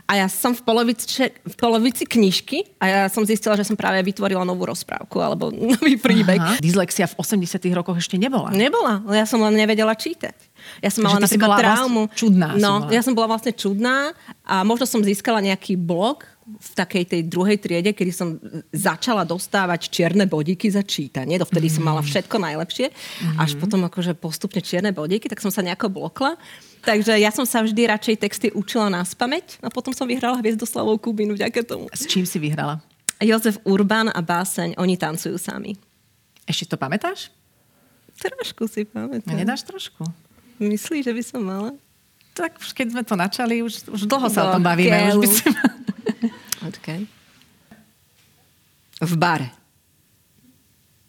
a 0.10 0.12
ja 0.20 0.27
som 0.27 0.51
v 0.51 0.62
polovici, 0.65 1.29
v 1.31 1.55
polovici 1.55 2.03
knižky 2.03 2.77
a 2.81 2.86
ja 2.86 3.01
som 3.08 3.24
zistila, 3.24 3.55
že 3.55 3.63
som 3.63 3.79
práve 3.79 4.03
vytvorila 4.03 4.43
novú 4.43 4.67
rozprávku 4.67 5.17
alebo 5.24 5.50
nový 5.77 5.96
príbeh. 5.96 6.39
Aha. 6.39 6.55
Dyslexia 6.60 7.08
v 7.08 7.15
80 7.20 7.62
rokoch 7.72 7.98
ešte 7.98 8.20
nebola? 8.20 8.51
Nebola, 8.51 9.01
ja 9.13 9.24
som 9.24 9.39
len 9.43 9.55
nevedela 9.55 9.96
čítať. 9.96 10.50
Ja 10.82 10.89
som 10.89 11.06
mala 11.06 11.22
napríklad 11.22 11.58
traumu. 11.60 12.10
Vlastne 12.10 12.20
čudná. 12.20 12.48
No, 12.58 12.88
ja 12.89 13.01
som 13.06 13.13
bola 13.13 13.38
vlastne 13.38 13.53
čudná 13.53 14.15
a 14.46 14.65
možno 14.65 14.89
som 14.89 15.01
získala 15.01 15.39
nejaký 15.41 15.77
blog 15.77 16.25
v 16.41 16.70
takej 16.74 17.03
tej 17.06 17.22
druhej 17.30 17.58
triede, 17.62 17.94
kedy 17.94 18.12
som 18.12 18.36
začala 18.74 19.24
dostávať 19.24 19.88
čierne 19.88 20.25
bodíky 20.25 20.68
za 20.68 20.82
čítanie, 20.82 21.38
dovtedy 21.38 21.70
mm. 21.70 21.74
som 21.80 21.84
mala 21.86 22.01
všetko 22.01 22.36
najlepšie, 22.41 22.91
mm. 22.91 23.38
až 23.39 23.56
potom 23.62 23.86
akože 23.88 24.18
postupne 24.18 24.60
čierne 24.60 24.91
bodíky, 24.91 25.30
tak 25.32 25.39
som 25.39 25.53
sa 25.53 25.63
nejako 25.63 25.88
blokla. 25.94 26.36
Takže 26.82 27.13
ja 27.22 27.30
som 27.30 27.46
sa 27.46 27.62
vždy 27.62 27.86
radšej 27.88 28.15
texty 28.25 28.48
učila 28.51 28.89
na 28.89 29.06
spameť 29.06 29.62
a 29.62 29.70
potom 29.70 29.94
som 29.94 30.10
vyhrala 30.10 30.41
Hviezdoslavou 30.41 30.98
Kubinu 30.98 31.38
vďaka 31.38 31.62
tomu. 31.62 31.86
S 31.94 32.10
čím 32.10 32.25
si 32.25 32.41
vyhrala? 32.41 32.82
Jozef 33.22 33.62
Urban 33.70 34.10
a 34.10 34.20
báseň 34.25 34.82
Oni 34.82 34.98
tancujú 34.98 35.38
sami. 35.38 35.77
Ešte 36.50 36.74
to 36.74 36.75
pamätáš? 36.82 37.30
Trošku 38.18 38.65
si 38.65 38.89
pamätám. 38.89 39.30
A 39.30 39.38
nedáš 39.38 39.62
trošku? 39.62 40.10
Myslíš, 40.62 41.10
že 41.10 41.13
by 41.18 41.24
som 41.25 41.41
mala? 41.41 41.74
Tak 42.38 42.62
keď 42.62 42.88
sme 42.94 43.03
to 43.03 43.18
načali, 43.18 43.65
už, 43.65 43.89
už 43.89 44.06
dlho 44.06 44.30
sa 44.30 44.46
o 44.46 44.51
tom 44.56 44.63
bavíme. 44.63 45.18
Už 45.18 45.25
by 45.25 45.27
si... 45.27 45.44
Okay. 46.62 47.10
V 49.01 49.13
bare. 49.18 49.50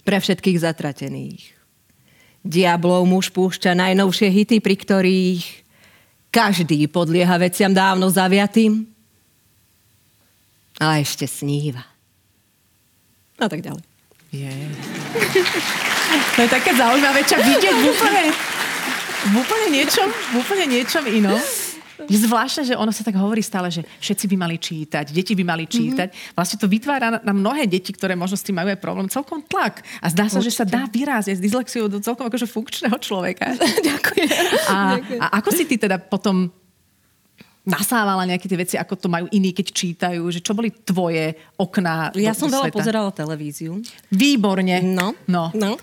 Pre 0.01 0.17
všetkých 0.17 0.65
zatratených. 0.65 1.53
Diablov 2.41 3.05
muž 3.05 3.29
púšťa 3.29 3.77
najnovšie 3.77 4.33
hity, 4.33 4.57
pri 4.65 4.81
ktorých 4.81 5.45
každý 6.33 6.89
podlieha 6.89 7.37
veciam 7.37 7.69
dávno 7.69 8.09
zaviatým. 8.09 8.89
Ale 10.81 11.05
ešte 11.05 11.29
sníva. 11.29 11.85
A 13.37 13.47
tak 13.47 13.61
ďalej. 13.61 13.85
Je. 14.33 14.49
To 16.13 16.45
je 16.45 16.49
také 16.49 16.77
zaujímavé, 16.77 17.25
čo 17.25 17.37
vidieť 17.41 17.77
úplne, 17.89 18.33
v 19.23 19.35
úplne 19.39 19.69
niečom, 19.71 20.09
v 20.11 20.35
úplne 20.43 20.67
niečom 20.67 21.05
inom. 21.07 21.39
Je 22.11 22.19
zvláštne, 22.19 22.67
že 22.67 22.75
ono 22.75 22.91
sa 22.91 23.07
tak 23.07 23.15
hovorí 23.15 23.39
stále, 23.47 23.71
že 23.71 23.87
všetci 24.03 24.27
by 24.35 24.37
mali 24.37 24.59
čítať, 24.59 25.15
deti 25.15 25.39
by 25.39 25.45
mali 25.47 25.71
čítať. 25.71 26.11
Mm-hmm. 26.11 26.35
Vlastne 26.35 26.59
to 26.59 26.67
vytvára 26.67 27.23
na 27.23 27.31
mnohé 27.31 27.71
deti, 27.71 27.95
ktoré 27.95 28.19
možno 28.19 28.35
s 28.35 28.43
tým 28.43 28.59
majú 28.59 28.75
aj 28.75 28.81
problém, 28.83 29.07
celkom 29.07 29.39
tlak. 29.47 29.87
A 30.03 30.11
zdá 30.11 30.27
sa, 30.27 30.43
Určite. 30.43 30.51
že 30.51 30.59
sa 30.59 30.65
dá 30.67 30.83
vyráziť 30.91 31.39
s 31.39 31.43
dyslexiou 31.43 31.87
do 31.87 32.03
celkom 32.03 32.27
akože 32.27 32.51
funkčného 32.51 32.99
človeka. 32.99 33.55
Ďakujem. 33.91 34.31
A, 34.67 34.99
a 34.99 35.27
ako 35.39 35.51
si 35.55 35.63
ty 35.63 35.79
teda 35.79 36.03
potom 36.03 36.51
nasávala 37.63 38.27
nejaké 38.27 38.51
tie 38.51 38.59
veci, 38.59 38.75
ako 38.75 38.99
to 38.99 39.07
majú 39.07 39.31
iní, 39.31 39.55
keď 39.55 39.67
čítajú, 39.71 40.23
že 40.35 40.43
čo 40.43 40.51
boli 40.51 40.75
tvoje 40.75 41.39
okná 41.55 42.11
Ja 42.19 42.35
som 42.35 42.51
do 42.51 42.59
veľa 42.59 42.75
sveta? 42.75 42.79
pozerala 42.83 43.11
televíziu. 43.15 43.79
Výborne. 44.11 44.83
No, 44.83 45.15
no. 45.31 45.55
no. 45.55 45.79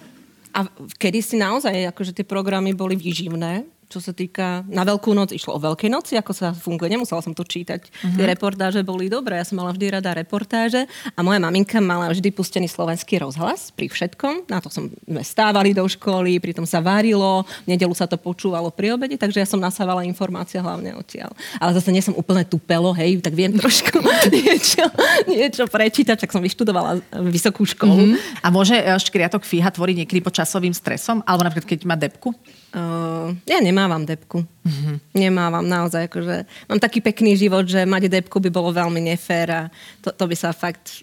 A 0.59 0.67
kedy 0.99 1.23
si 1.23 1.39
naozaj, 1.39 1.95
akože 1.95 2.11
tie 2.11 2.27
programy 2.27 2.75
boli 2.75 2.99
výživné, 2.99 3.63
čo 3.89 3.97
sa 3.97 4.13
týka, 4.13 4.61
na 4.69 4.85
Veľkú 4.85 5.17
noc 5.17 5.33
išlo 5.33 5.57
o 5.57 5.59
Veľkej 5.59 5.89
noci, 5.89 6.13
ako 6.13 6.29
sa 6.29 6.53
funguje, 6.53 6.93
nemusela 6.93 7.25
som 7.25 7.33
to 7.33 7.41
čítať. 7.41 7.89
Uh-huh. 7.89 8.21
Tie 8.21 8.25
reportáže 8.29 8.85
boli 8.85 9.09
dobré, 9.09 9.41
ja 9.41 9.45
som 9.49 9.57
mala 9.57 9.73
vždy 9.73 9.97
rada 9.97 10.13
reportáže 10.13 10.85
a 11.17 11.19
moja 11.25 11.41
maminka 11.41 11.81
mala 11.81 12.13
vždy 12.13 12.29
pustený 12.29 12.69
slovenský 12.69 13.17
rozhlas 13.17 13.73
pri 13.73 13.89
všetkom. 13.89 14.45
Na 14.45 14.61
to 14.61 14.69
som 14.69 14.93
sme 14.93 15.25
stávali 15.25 15.73
do 15.73 15.81
školy, 15.89 16.37
pritom 16.37 16.69
sa 16.69 16.85
varilo, 16.85 17.49
v 17.65 17.73
nedelu 17.73 17.89
sa 17.97 18.05
to 18.05 18.13
počúvalo 18.21 18.69
pri 18.69 18.93
obede, 18.93 19.17
takže 19.17 19.41
ja 19.41 19.47
som 19.49 19.57
nasávala 19.57 20.05
informácie 20.05 20.61
hlavne 20.61 20.93
odtiaľ. 20.93 21.33
Ale 21.57 21.73
zase 21.73 21.89
nie 21.89 22.05
som 22.05 22.13
úplne 22.13 22.45
tupelo, 22.45 22.93
hej, 22.93 23.17
tak 23.25 23.33
viem 23.33 23.57
trošku 23.57 24.05
niečo, 24.37 24.85
niečo 25.25 25.65
prečítať, 25.65 26.21
tak 26.21 26.29
som 26.29 26.45
vyštudovala 26.45 27.01
vysokú 27.25 27.65
školu. 27.65 28.13
Uh-huh. 28.13 28.45
A 28.45 28.53
môže 28.53 28.77
eh, 28.77 28.93
škriatok 29.01 29.41
fíha 29.49 29.73
tvoriť 29.73 30.05
niekedy 30.05 30.21
pod 30.21 30.37
časovým 30.37 30.77
stresom? 30.77 31.25
Alebo 31.25 31.49
napríklad, 31.49 31.73
keď 31.73 31.79
má 31.89 31.97
depku? 31.97 32.37
Uh, 32.69 33.33
ja 33.49 33.57
nemávam 33.65 34.05
depku. 34.05 34.45
Uh-huh. 34.45 34.95
Nemávam 35.17 35.65
naozaj. 35.65 36.05
Akože, 36.05 36.45
mám 36.69 36.77
taký 36.77 37.01
pekný 37.01 37.33
život, 37.33 37.65
že 37.65 37.81
mať 37.81 38.09
depku 38.09 38.37
by 38.37 38.49
bolo 38.53 38.69
veľmi 38.69 39.01
nefér 39.09 39.47
a 39.49 39.61
to, 40.05 40.13
to 40.13 40.23
by 40.29 40.35
sa 40.37 40.53
fakt... 40.53 41.01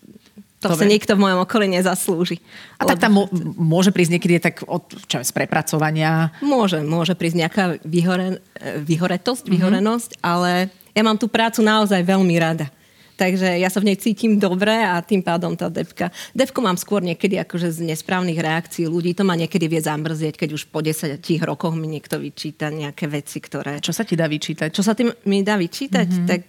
To 0.64 0.73
Dobre. 0.73 0.78
sa 0.78 0.87
nikto 0.88 1.12
v 1.18 1.23
mojom 1.26 1.44
okolí 1.44 1.68
nezaslúži. 1.68 2.40
A 2.80 2.88
tak 2.88 2.96
tam 2.96 3.28
môže 3.61 3.92
prísť 3.92 4.12
niekedy 4.16 4.40
tak 4.40 4.64
od 4.64 4.88
čo, 5.04 5.20
z 5.20 5.30
prepracovania? 5.35 6.32
Môže, 6.40 6.80
môže 6.80 7.12
prísť 7.12 7.37
nejaká 7.44 7.64
vyhore, 7.85 8.40
vyhoretosť, 8.80 9.44
uh-huh. 9.46 9.52
vyhorenosť, 9.52 10.23
ale 10.25 10.73
ja 10.96 11.02
mám 11.04 11.20
tú 11.20 11.28
prácu 11.28 11.61
naozaj 11.61 12.00
veľmi 12.00 12.35
rada. 12.40 12.73
Takže 13.16 13.56
ja 13.56 13.73
sa 13.73 13.80
v 13.80 13.88
nej 13.88 13.96
cítim 13.96 14.37
dobre 14.37 14.76
a 14.76 15.00
tým 15.00 15.25
pádom 15.25 15.56
tá 15.56 15.73
depka. 15.73 16.12
Depku 16.37 16.61
mám 16.61 16.76
skôr 16.76 17.00
niekedy 17.00 17.40
akože 17.40 17.73
z 17.73 17.88
nesprávnych 17.88 18.37
reakcií 18.37 18.85
ľudí. 18.85 19.16
To 19.16 19.25
ma 19.25 19.32
niekedy 19.32 19.73
vie 19.73 19.80
zamrzieť, 19.80 20.37
keď 20.37 20.50
už 20.52 20.68
po 20.68 20.85
10 20.85 21.16
rokoch 21.40 21.73
mi 21.73 21.88
niekto 21.88 22.20
vyčíta 22.20 22.68
nejaké 22.68 23.08
veci, 23.08 23.40
ktoré... 23.40 23.80
Čo 23.80 23.96
sa 23.96 24.04
ti 24.04 24.20
dá 24.20 24.28
vyčítať? 24.28 24.68
Čo 24.68 24.85
sa 24.85 24.92
tým 24.92 25.08
mi 25.25 25.40
dá 25.40 25.56
vyčítať? 25.56 26.08
Mm-hmm. 26.12 26.28
Tak 26.28 26.42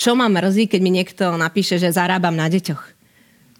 čo 0.00 0.16
ma 0.16 0.32
mrzí, 0.32 0.72
keď 0.72 0.80
mi 0.80 0.90
niekto 0.96 1.36
napíše, 1.36 1.76
že 1.76 1.92
zarábam 1.92 2.32
na 2.32 2.48
deťoch? 2.48 2.96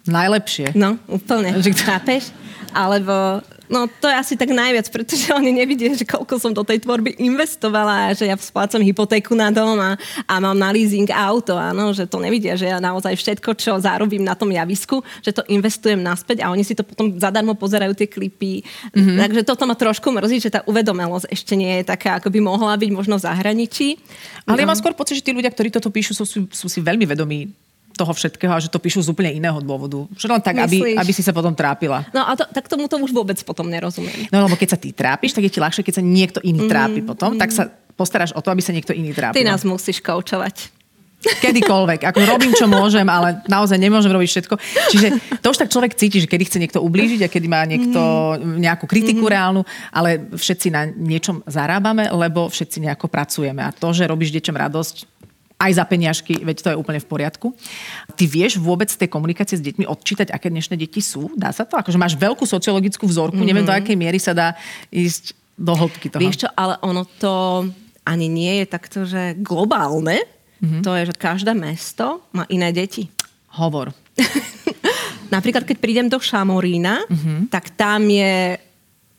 Najlepšie. 0.09 0.73
No, 0.73 0.97
úplne. 1.05 1.53
Chápeš? 1.61 2.33
Alebo 2.73 3.45
No 3.71 3.87
to 3.87 4.11
je 4.11 4.15
asi 4.19 4.33
tak 4.35 4.51
najviac, 4.51 4.91
pretože 4.91 5.31
oni 5.31 5.55
nevidia, 5.55 5.95
že 5.95 6.03
koľko 6.03 6.35
som 6.35 6.51
do 6.51 6.59
tej 6.67 6.83
tvorby 6.83 7.15
investovala, 7.23 8.11
že 8.11 8.27
ja 8.27 8.35
splácam 8.35 8.83
hypotéku 8.83 9.31
na 9.31 9.47
dom 9.47 9.79
a, 9.79 9.95
a 10.27 10.33
mám 10.43 10.59
na 10.59 10.75
leasing 10.75 11.07
auto, 11.07 11.55
áno, 11.55 11.95
že 11.95 12.03
to 12.03 12.19
nevidia, 12.19 12.59
že 12.59 12.67
ja 12.67 12.83
naozaj 12.83 13.15
všetko, 13.15 13.55
čo 13.55 13.79
zarobím 13.79 14.27
na 14.27 14.35
tom 14.35 14.51
javisku, 14.51 14.99
že 15.23 15.31
to 15.31 15.47
investujem 15.47 16.03
naspäť 16.03 16.43
a 16.43 16.51
oni 16.51 16.67
si 16.67 16.75
to 16.75 16.83
potom 16.83 17.15
zadarmo 17.15 17.55
pozerajú 17.55 17.95
tie 17.95 18.11
klipy. 18.11 18.59
Mm-hmm. 18.91 19.17
Takže 19.23 19.41
toto 19.47 19.63
ma 19.63 19.79
trošku 19.79 20.11
mrzí, 20.11 20.43
že 20.43 20.51
tá 20.51 20.59
uvedomelosť 20.67 21.31
ešte 21.31 21.55
nie 21.55 21.79
je 21.79 21.87
taká, 21.87 22.19
ako 22.19 22.27
by 22.27 22.39
mohla 22.43 22.75
byť 22.75 22.91
možno 22.91 23.15
v 23.15 23.23
zahraničí. 23.23 23.87
Ale 24.51 24.61
ja 24.61 24.67
mám 24.67 24.75
skôr 24.75 24.91
pocit, 24.91 25.23
že 25.23 25.23
tí 25.23 25.31
ľudia, 25.31 25.47
ktorí 25.47 25.71
toto 25.71 25.87
píšu, 25.87 26.11
sú, 26.11 26.27
sú, 26.27 26.39
sú 26.51 26.67
si 26.67 26.83
veľmi 26.83 27.07
vedomí 27.07 27.70
toho 28.01 28.13
všetkého 28.17 28.49
a 28.49 28.57
že 28.57 28.73
to 28.73 28.81
píšu 28.81 29.05
z 29.05 29.13
úplne 29.13 29.29
iného 29.29 29.61
dôvodu. 29.61 30.09
Že 30.17 30.27
len 30.33 30.41
tak, 30.41 30.57
aby, 30.57 30.97
aby 30.97 31.11
si 31.13 31.21
sa 31.21 31.29
potom 31.29 31.53
trápila. 31.53 32.09
No 32.09 32.25
a 32.25 32.33
to, 32.33 32.49
tak 32.49 32.65
tomu 32.65 32.89
to 32.89 32.97
už 32.97 33.13
vôbec 33.13 33.37
potom 33.45 33.69
nerozumiem. 33.69 34.25
No 34.33 34.49
lebo 34.49 34.57
keď 34.57 34.73
sa 34.73 34.79
ty 34.81 34.89
trápiš, 34.89 35.37
tak 35.37 35.45
je 35.45 35.53
ti 35.53 35.61
ľahšie, 35.61 35.85
keď 35.85 36.01
sa 36.01 36.03
niekto 36.03 36.41
iný 36.41 36.65
mm, 36.65 36.71
trápi 36.73 36.99
potom, 37.05 37.37
mm. 37.37 37.39
tak 37.39 37.53
sa 37.53 37.69
postaráš 37.93 38.33
o 38.33 38.41
to, 38.41 38.49
aby 38.49 38.65
sa 38.65 38.73
niekto 38.73 38.97
iný 38.97 39.13
trápil. 39.13 39.37
Ty 39.37 39.45
nás 39.45 39.61
musíš 39.61 40.01
koučovať. 40.01 40.81
Kedykoľvek. 41.21 42.01
Ako 42.09 42.17
robím, 42.25 42.49
čo 42.57 42.65
môžem, 42.65 43.05
ale 43.05 43.45
naozaj 43.45 43.77
nemôžem 43.77 44.09
robiť 44.09 44.29
všetko. 44.33 44.55
Čiže 44.89 45.07
to 45.37 45.53
už 45.53 45.57
tak 45.61 45.69
človek 45.69 45.93
cíti, 45.93 46.17
že 46.17 46.25
kedy 46.25 46.49
chce 46.49 46.57
niekto 46.57 46.81
ublížiť 46.81 47.21
a 47.21 47.29
kedy 47.29 47.45
má 47.45 47.61
niekto 47.69 48.01
mm. 48.41 48.57
nejakú 48.57 48.89
kritiku 48.89 49.29
mm. 49.29 49.31
reálnu, 49.31 49.61
ale 49.93 50.33
všetci 50.33 50.73
na 50.73 50.89
niečom 50.89 51.45
zarábame, 51.45 52.09
lebo 52.09 52.49
všetci 52.49 52.81
nejako 52.81 53.05
pracujeme. 53.05 53.61
A 53.61 53.69
to, 53.69 53.93
že 53.93 54.09
robíš 54.09 54.33
deťom 54.33 54.57
radosť, 54.57 54.95
aj 55.61 55.71
za 55.77 55.85
peniažky, 55.85 56.41
veď 56.41 56.57
to 56.57 56.69
je 56.73 56.79
úplne 56.81 56.97
v 56.97 57.05
poriadku. 57.05 57.53
Ty 58.17 58.23
vieš 58.25 58.57
vôbec 58.57 58.89
z 58.89 58.97
tej 58.97 59.09
komunikácie 59.13 59.61
s 59.61 59.63
deťmi 59.63 59.85
odčítať, 59.85 60.33
aké 60.33 60.49
dnešné 60.49 60.73
deti 60.73 61.05
sú? 61.05 61.29
Dá 61.37 61.53
sa 61.53 61.69
to? 61.69 61.77
Akože 61.77 62.01
máš 62.01 62.17
veľkú 62.17 62.49
sociologickú 62.49 63.05
vzorku, 63.05 63.37
mm-hmm. 63.37 63.49
neviem 63.53 63.67
do 63.67 63.75
akej 63.75 63.93
miery 63.93 64.17
sa 64.17 64.33
dá 64.33 64.57
ísť 64.89 65.37
do 65.53 65.77
hĺbky 65.77 66.09
toho. 66.09 66.21
Vieš 66.25 66.47
čo, 66.47 66.49
ale 66.57 66.81
ono 66.81 67.05
to 67.05 67.65
ani 68.01 68.25
nie 68.25 68.63
je 68.63 68.65
takto, 68.65 69.05
že 69.05 69.37
globálne. 69.37 70.25
Mm-hmm. 70.61 70.81
To 70.81 70.97
je, 70.97 71.03
že 71.13 71.15
každé 71.15 71.53
mesto 71.53 72.25
má 72.33 72.49
iné 72.49 72.73
deti. 72.73 73.05
Hovor. 73.53 73.93
Napríklad, 75.35 75.63
keď 75.63 75.77
prídem 75.77 76.07
do 76.09 76.17
Šamorína, 76.17 77.05
mm-hmm. 77.05 77.39
tak 77.53 77.77
tam 77.77 78.09
je 78.09 78.57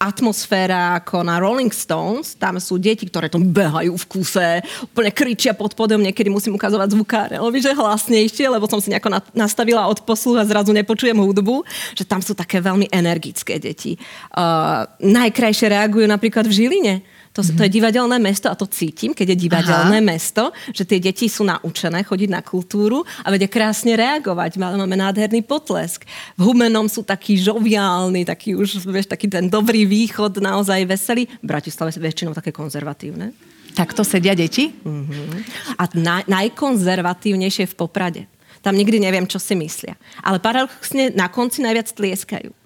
atmosféra 0.02 0.98
ako 0.98 1.22
na 1.22 1.38
Rolling 1.38 1.70
Stones. 1.70 2.34
Tam 2.34 2.58
sú 2.58 2.74
deti, 2.82 3.06
ktoré 3.06 3.30
tam 3.30 3.46
behajú 3.46 3.94
v 3.94 4.08
kuse, 4.10 4.50
úplne 4.82 5.14
kričia 5.14 5.54
pod 5.54 5.78
podom, 5.78 6.02
niekedy 6.02 6.26
musím 6.26 6.58
ukazovať 6.58 6.98
zvukáreľovi, 6.98 7.58
že 7.62 7.70
hlasnejšie, 7.70 8.50
lebo 8.50 8.66
som 8.66 8.82
si 8.82 8.90
nejako 8.90 9.22
nastavila 9.30 9.86
od 9.86 10.02
posluch 10.02 10.42
a 10.42 10.48
zrazu 10.48 10.74
nepočujem 10.74 11.14
hudbu, 11.14 11.62
že 11.94 12.02
tam 12.02 12.18
sú 12.18 12.34
také 12.34 12.58
veľmi 12.58 12.90
energické 12.90 13.62
deti. 13.62 13.94
Uh, 14.34 14.90
najkrajšie 14.98 15.70
reagujú 15.70 16.10
napríklad 16.10 16.50
v 16.50 16.56
Žiline 16.58 16.94
to, 17.32 17.40
mm-hmm. 17.40 17.56
to 17.56 17.62
je 17.64 17.70
divadelné 17.72 18.16
mesto 18.20 18.52
a 18.52 18.54
to 18.54 18.68
cítim, 18.68 19.16
keď 19.16 19.32
je 19.32 19.48
divadelné 19.48 20.04
Aha. 20.04 20.08
mesto, 20.12 20.52
že 20.68 20.84
tie 20.84 21.00
deti 21.00 21.32
sú 21.32 21.48
naučené 21.48 22.04
chodiť 22.04 22.28
na 22.28 22.44
kultúru 22.44 23.00
a 23.24 23.32
vedia 23.32 23.48
krásne 23.48 23.96
reagovať. 23.96 24.60
Máme 24.60 24.92
nádherný 24.92 25.40
potlesk. 25.40 26.04
V 26.36 26.40
Humenom 26.44 26.92
sú 26.92 27.00
takí 27.00 27.40
žoviálni, 27.40 28.28
taký 28.28 28.52
už, 28.52 28.84
vieš, 28.84 29.08
taký 29.08 29.32
ten 29.32 29.48
dobrý 29.48 29.88
východ, 29.88 30.44
naozaj 30.44 30.84
veselý. 30.84 31.24
V 31.40 31.46
Bratislave 31.48 31.96
sú 31.96 32.04
väčšinou 32.04 32.36
také 32.36 32.52
konzervatívne. 32.52 33.32
Takto 33.72 34.04
sedia 34.04 34.36
deti? 34.36 34.68
Mm-hmm. 34.68 35.80
A 35.80 35.88
naj, 35.96 36.28
najkonzervatívnejšie 36.28 37.64
v 37.72 37.74
Poprade. 37.80 38.22
Tam 38.60 38.76
nikdy 38.76 39.00
neviem, 39.00 39.24
čo 39.24 39.40
si 39.40 39.56
myslia. 39.56 39.96
Ale 40.20 40.36
paradoxne 40.36 41.16
na 41.16 41.32
konci 41.32 41.64
najviac 41.64 41.88
tlieskajú. 41.96 42.61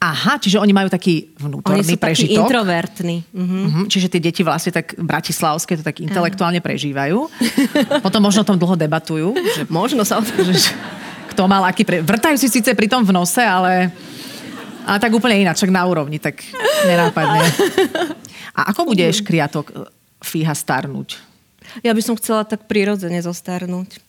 Aha, 0.00 0.40
čiže 0.40 0.56
oni 0.56 0.72
majú 0.72 0.88
taký 0.88 1.28
vnútorný 1.36 1.84
oni 1.84 1.92
sú 1.92 2.00
prežitok. 2.00 2.32
Takí 2.32 2.40
introvertní. 2.40 3.16
Uh-huh. 3.36 3.64
Uh-huh, 3.68 3.84
čiže 3.84 4.08
tie 4.08 4.16
deti 4.16 4.40
vlastne 4.40 4.72
tak 4.72 4.96
bratislavské 4.96 5.76
to 5.76 5.84
tak 5.84 6.00
intelektuálne 6.00 6.64
prežívajú. 6.64 7.28
Potom 8.04 8.24
možno 8.24 8.40
o 8.40 8.48
tom 8.48 8.56
dlho 8.56 8.80
debatujú. 8.80 9.36
Že, 9.36 9.62
možno 9.84 10.00
sa 10.08 10.18
o 10.18 10.24
tom... 10.24 10.40
Že, 10.40 10.72
kto 11.36 11.44
mal 11.44 11.68
aký... 11.68 11.84
Pre... 11.84 12.00
Vrtajú 12.00 12.40
si 12.40 12.48
síce 12.48 12.72
pri 12.72 12.88
tom 12.88 13.04
v 13.04 13.12
nose, 13.12 13.44
ale... 13.44 13.92
Ale 14.88 14.96
tak 14.96 15.12
úplne 15.12 15.36
ináč, 15.36 15.68
na 15.68 15.84
úrovni, 15.84 16.16
tak 16.16 16.40
nenápadne. 16.88 17.44
A 18.58 18.72
ako 18.72 18.96
bude 18.96 19.04
škriatok 19.04 19.92
fíha 20.24 20.56
starnúť? 20.56 21.20
Ja 21.84 21.92
by 21.92 22.00
som 22.00 22.16
chcela 22.16 22.48
tak 22.48 22.64
prirodzene 22.66 23.20
zostarnúť 23.20 24.00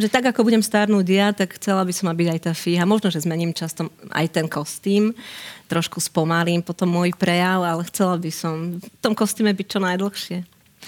že 0.00 0.08
tak, 0.08 0.32
ako 0.32 0.48
budem 0.48 0.64
starnúť 0.64 1.06
ja, 1.06 1.28
tak 1.36 1.60
chcela 1.60 1.84
by 1.84 1.92
som, 1.92 2.08
byť 2.10 2.28
aj 2.32 2.40
tá 2.48 2.52
fíha. 2.56 2.88
Možno, 2.88 3.12
že 3.12 3.22
zmením 3.22 3.52
často 3.52 3.92
aj 4.10 4.26
ten 4.32 4.48
kostým, 4.48 5.12
trošku 5.68 6.00
spomalím 6.00 6.64
potom 6.64 6.88
môj 6.88 7.12
prejav, 7.14 7.60
ale 7.62 7.84
chcela 7.86 8.16
by 8.16 8.32
som 8.32 8.80
v 8.80 8.98
tom 9.04 9.12
kostýme 9.12 9.52
byť 9.52 9.66
čo 9.68 9.78
najdlhšie. 9.78 10.38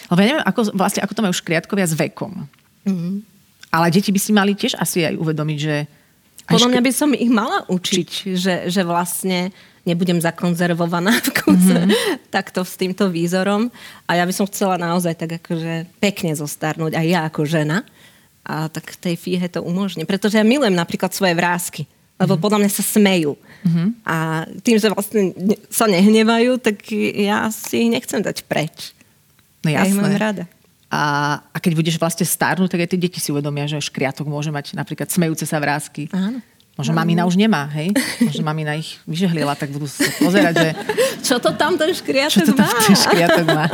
Lebo 0.09 0.19
ja 0.25 0.26
neviem, 0.33 0.47
ako, 0.49 0.61
vlastne, 0.73 1.04
ako 1.04 1.14
to 1.14 1.25
majú 1.28 1.35
škriatkovia 1.37 1.87
s 1.87 1.95
vekom. 1.95 2.49
Mm-hmm. 2.88 3.14
Ale 3.73 3.87
deti 3.92 4.11
by 4.11 4.21
si 4.21 4.33
mali 4.33 4.52
tiež 4.57 4.81
asi 4.81 5.04
aj 5.04 5.21
uvedomiť, 5.21 5.59
že... 5.61 5.76
Podľa 6.49 6.75
mňa 6.75 6.83
by 6.83 6.92
som 6.92 7.11
ich 7.14 7.31
mala 7.31 7.62
učiť, 7.71 8.09
učiť. 8.09 8.35
Že, 8.35 8.54
že 8.69 8.83
vlastne 8.83 9.54
nebudem 9.87 10.19
zakonzervovaná 10.19 11.14
v 11.23 11.31
kuse 11.38 11.81
mm-hmm. 11.87 12.28
takto 12.35 12.66
s 12.66 12.75
týmto 12.75 13.09
výzorom. 13.09 13.71
A 14.11 14.19
ja 14.19 14.25
by 14.26 14.33
som 14.35 14.49
chcela 14.50 14.78
naozaj 14.78 15.14
tak 15.19 15.38
akože 15.42 15.88
pekne 16.02 16.35
zostarnúť 16.35 16.99
aj 16.99 17.07
ja 17.07 17.21
ako 17.26 17.47
žena 17.47 17.87
a 18.42 18.66
tak 18.66 18.99
tej 18.99 19.14
fíhe 19.14 19.46
to 19.46 19.62
umožní. 19.62 20.02
Pretože 20.02 20.38
ja 20.38 20.44
milujem 20.46 20.75
napríklad 20.75 21.14
svoje 21.14 21.34
vrázky, 21.38 21.82
lebo 22.18 22.34
mm-hmm. 22.34 22.42
podľa 22.42 22.58
mňa 22.62 22.70
sa 22.70 22.84
smejú. 22.84 23.32
Mm-hmm. 23.38 23.88
A 24.02 24.16
tým, 24.66 24.76
že 24.78 24.90
vlastne 24.90 25.22
sa 25.70 25.87
nehnevajú, 25.87 26.58
tak 26.58 26.82
ja 27.18 27.46
si 27.54 27.87
ich 27.87 27.90
nechcem 27.90 28.18
dať 28.18 28.42
preč. 28.50 28.94
No 29.62 29.70
jasné. 29.70 29.78
Ja 29.78 29.90
ich 29.90 29.99
mám 29.99 30.14
rada. 30.18 30.44
A, 30.92 31.40
a 31.40 31.56
keď 31.56 31.72
budeš 31.72 31.96
vlastne 31.96 32.28
starnúť, 32.28 32.68
tak 32.68 32.84
aj 32.84 32.90
tie 32.92 33.00
deti 33.00 33.16
si 33.16 33.32
uvedomia, 33.32 33.64
že 33.64 33.80
škriatok 33.80 34.28
môže 34.28 34.52
mať 34.52 34.76
napríklad 34.76 35.08
smejúce 35.08 35.49
sa 35.49 35.56
vrázky. 35.56 36.12
Áno. 36.12 36.44
Možno 36.72 36.96
mamina 36.96 37.28
už 37.28 37.36
nemá, 37.36 37.68
hej? 37.76 37.92
Možno 38.24 38.42
mamina 38.48 38.72
ich 38.80 38.96
vyžehlila, 39.04 39.52
tak 39.52 39.68
budú 39.76 39.84
sa 39.84 40.08
pozerať, 40.16 40.54
že... 40.56 40.68
Čo 41.20 41.36
to 41.36 41.52
tam 41.52 41.76
ten 41.76 41.92
škriatok 41.92 42.32
Čo 42.32 42.42
to 42.48 42.54
tam 42.56 42.64
má? 42.64 42.80
ten 42.80 42.96
škriatok 42.96 43.46
má? 43.52 43.66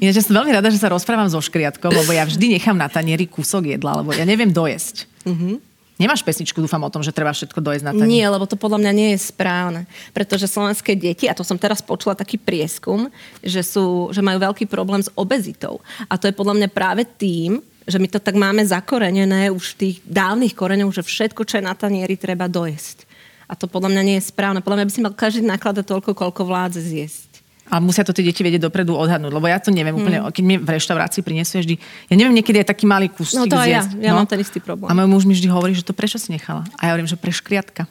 Ináč 0.00 0.14
ja 0.16 0.24
som 0.24 0.34
veľmi 0.38 0.54
rada, 0.54 0.72
že 0.72 0.80
sa 0.80 0.88
rozprávam 0.88 1.28
so 1.28 1.42
škriatkom, 1.42 1.92
lebo 1.92 2.14
ja 2.14 2.24
vždy 2.24 2.56
nechám 2.56 2.72
na 2.78 2.88
tanieri 2.88 3.28
kúsok 3.28 3.76
jedla, 3.76 4.00
lebo 4.00 4.16
ja 4.16 4.24
neviem 4.24 4.48
dojesť. 4.48 5.04
Mm-hmm. 5.28 5.54
Nemáš 6.00 6.24
pesničku, 6.24 6.56
dúfam 6.64 6.80
o 6.80 6.88
tom, 6.88 7.04
že 7.04 7.12
treba 7.12 7.28
všetko 7.28 7.60
dojesť 7.60 7.84
na 7.84 7.92
tanieri. 7.92 8.08
Nie, 8.08 8.32
lebo 8.32 8.48
to 8.48 8.56
podľa 8.56 8.80
mňa 8.80 8.92
nie 8.96 9.08
je 9.12 9.20
správne. 9.20 9.84
Pretože 10.16 10.48
slovenské 10.48 10.96
deti, 10.96 11.28
a 11.28 11.36
to 11.36 11.44
som 11.44 11.60
teraz 11.60 11.84
počula 11.84 12.16
taký 12.16 12.40
prieskum, 12.40 13.12
že, 13.44 13.60
sú, 13.60 14.08
že 14.08 14.24
majú 14.24 14.40
veľký 14.40 14.64
problém 14.64 15.04
s 15.04 15.12
obezitou. 15.12 15.84
A 16.08 16.16
to 16.16 16.24
je 16.24 16.32
podľa 16.32 16.56
mňa 16.56 16.68
práve 16.72 17.04
tým, 17.04 17.60
že 17.90 17.98
my 17.98 18.08
to 18.08 18.22
tak 18.22 18.38
máme 18.38 18.62
zakorenené 18.62 19.50
už 19.50 19.74
v 19.74 19.78
tých 19.78 19.96
dávnych 20.06 20.54
koreňoch, 20.54 20.94
že 20.94 21.02
všetko, 21.02 21.42
čo 21.44 21.58
je 21.58 21.66
na 21.66 21.74
tanieri, 21.74 22.14
treba 22.14 22.46
dojesť. 22.46 23.04
A 23.50 23.58
to 23.58 23.66
podľa 23.66 23.90
mňa 23.90 24.02
nie 24.06 24.16
je 24.22 24.30
správne. 24.30 24.62
Podľa 24.62 24.78
mňa 24.78 24.86
by 24.86 24.92
si 24.94 25.02
mal 25.02 25.14
každý 25.14 25.42
nakladať 25.42 25.82
toľko, 25.82 26.14
koľko 26.14 26.42
vládze 26.46 26.86
zjesť. 26.86 27.30
A 27.70 27.78
musia 27.78 28.02
to 28.02 28.10
tie 28.10 28.26
deti 28.26 28.42
vedieť 28.42 28.66
dopredu 28.66 28.98
odhadnúť, 28.98 29.30
lebo 29.30 29.46
ja 29.46 29.62
to 29.62 29.70
neviem 29.70 29.94
hmm. 29.94 30.02
úplne, 30.02 30.18
keď 30.34 30.42
mi 30.42 30.58
v 30.58 30.70
reštaurácii 30.74 31.22
prinesú 31.22 31.62
vždy, 31.62 31.78
ja 32.10 32.14
neviem, 32.18 32.34
niekedy 32.34 32.62
je 32.62 32.66
taký 32.66 32.82
malý 32.82 33.06
kus. 33.06 33.30
No 33.30 33.46
to 33.46 33.54
aj 33.54 33.70
ja, 33.70 33.82
ja 33.86 34.10
no. 34.10 34.22
mám 34.22 34.26
ten 34.26 34.42
istý 34.42 34.58
problém. 34.58 34.90
A 34.90 34.94
môj 34.94 35.06
muž 35.06 35.22
mi 35.22 35.38
vždy 35.38 35.46
hovorí, 35.46 35.74
že 35.74 35.86
to 35.86 35.94
prečo 35.94 36.18
si 36.18 36.34
nechala? 36.34 36.66
A 36.82 36.90
ja 36.90 36.98
hovorím, 36.98 37.06
že 37.06 37.14
pre 37.14 37.30
škriatka. 37.30 37.86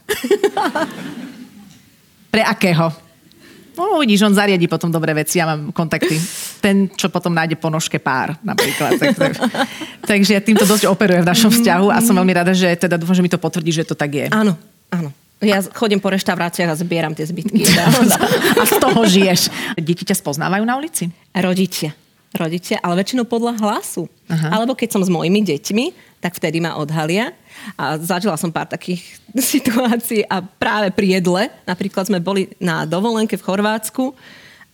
pre 2.35 2.43
akého? 2.43 2.91
No 3.79 3.95
uvidíš, 3.95 4.27
on 4.27 4.35
zariadi 4.35 4.67
potom 4.67 4.91
dobré 4.91 5.15
veci, 5.15 5.39
ja 5.39 5.47
mám 5.47 5.71
kontakty. 5.71 6.19
Ten, 6.59 6.91
čo 6.91 7.07
potom 7.07 7.31
nájde 7.31 7.55
po 7.55 7.71
nožke 7.71 7.95
pár, 7.95 8.35
napríklad. 8.43 8.99
Tak, 8.99 9.15
tak, 9.15 9.31
takže 10.03 10.35
ja 10.35 10.43
týmto 10.43 10.67
dosť 10.67 10.91
operujem 10.91 11.23
v 11.23 11.31
našom 11.31 11.47
vzťahu 11.47 11.87
a 11.87 12.03
som 12.03 12.11
veľmi 12.19 12.35
rada, 12.35 12.51
že 12.51 12.67
teda 12.75 12.99
dúfam, 12.99 13.15
že 13.15 13.23
mi 13.23 13.31
to 13.31 13.39
potvrdí, 13.39 13.71
že 13.71 13.87
to 13.87 13.95
tak 13.95 14.11
je. 14.11 14.27
Áno, 14.35 14.59
áno. 14.91 15.15
Ja 15.39 15.63
chodím 15.71 16.03
po 16.03 16.11
reštauráciách 16.11 16.67
a 16.67 16.75
zbieram 16.75 17.15
tie 17.15 17.23
zbytky. 17.23 17.63
a 18.59 18.63
z 18.67 18.75
toho 18.75 19.07
žiješ. 19.07 19.47
Deti 19.79 20.03
ťa 20.03 20.19
spoznávajú 20.19 20.67
na 20.67 20.75
ulici? 20.75 21.07
Rodičia. 21.31 21.95
Rodičia, 22.35 22.83
ale 22.83 22.99
väčšinou 23.01 23.23
podľa 23.23 23.55
hlasu. 23.57 24.11
Aha. 24.27 24.59
Alebo 24.59 24.75
keď 24.75 24.99
som 24.99 25.01
s 25.01 25.09
mojimi 25.09 25.41
deťmi, 25.41 25.85
tak 26.19 26.35
vtedy 26.35 26.59
ma 26.59 26.75
odhalia. 26.75 27.31
A 27.75 27.99
zažila 27.99 28.35
som 28.35 28.51
pár 28.51 28.67
takých 28.67 29.03
situácií 29.53 30.25
a 30.27 30.41
práve 30.41 30.91
pri 30.91 31.19
jedle, 31.19 31.49
napríklad 31.63 32.07
sme 32.09 32.19
boli 32.23 32.51
na 32.61 32.83
dovolenke 32.83 33.37
v 33.37 33.45
Chorvátsku 33.45 34.13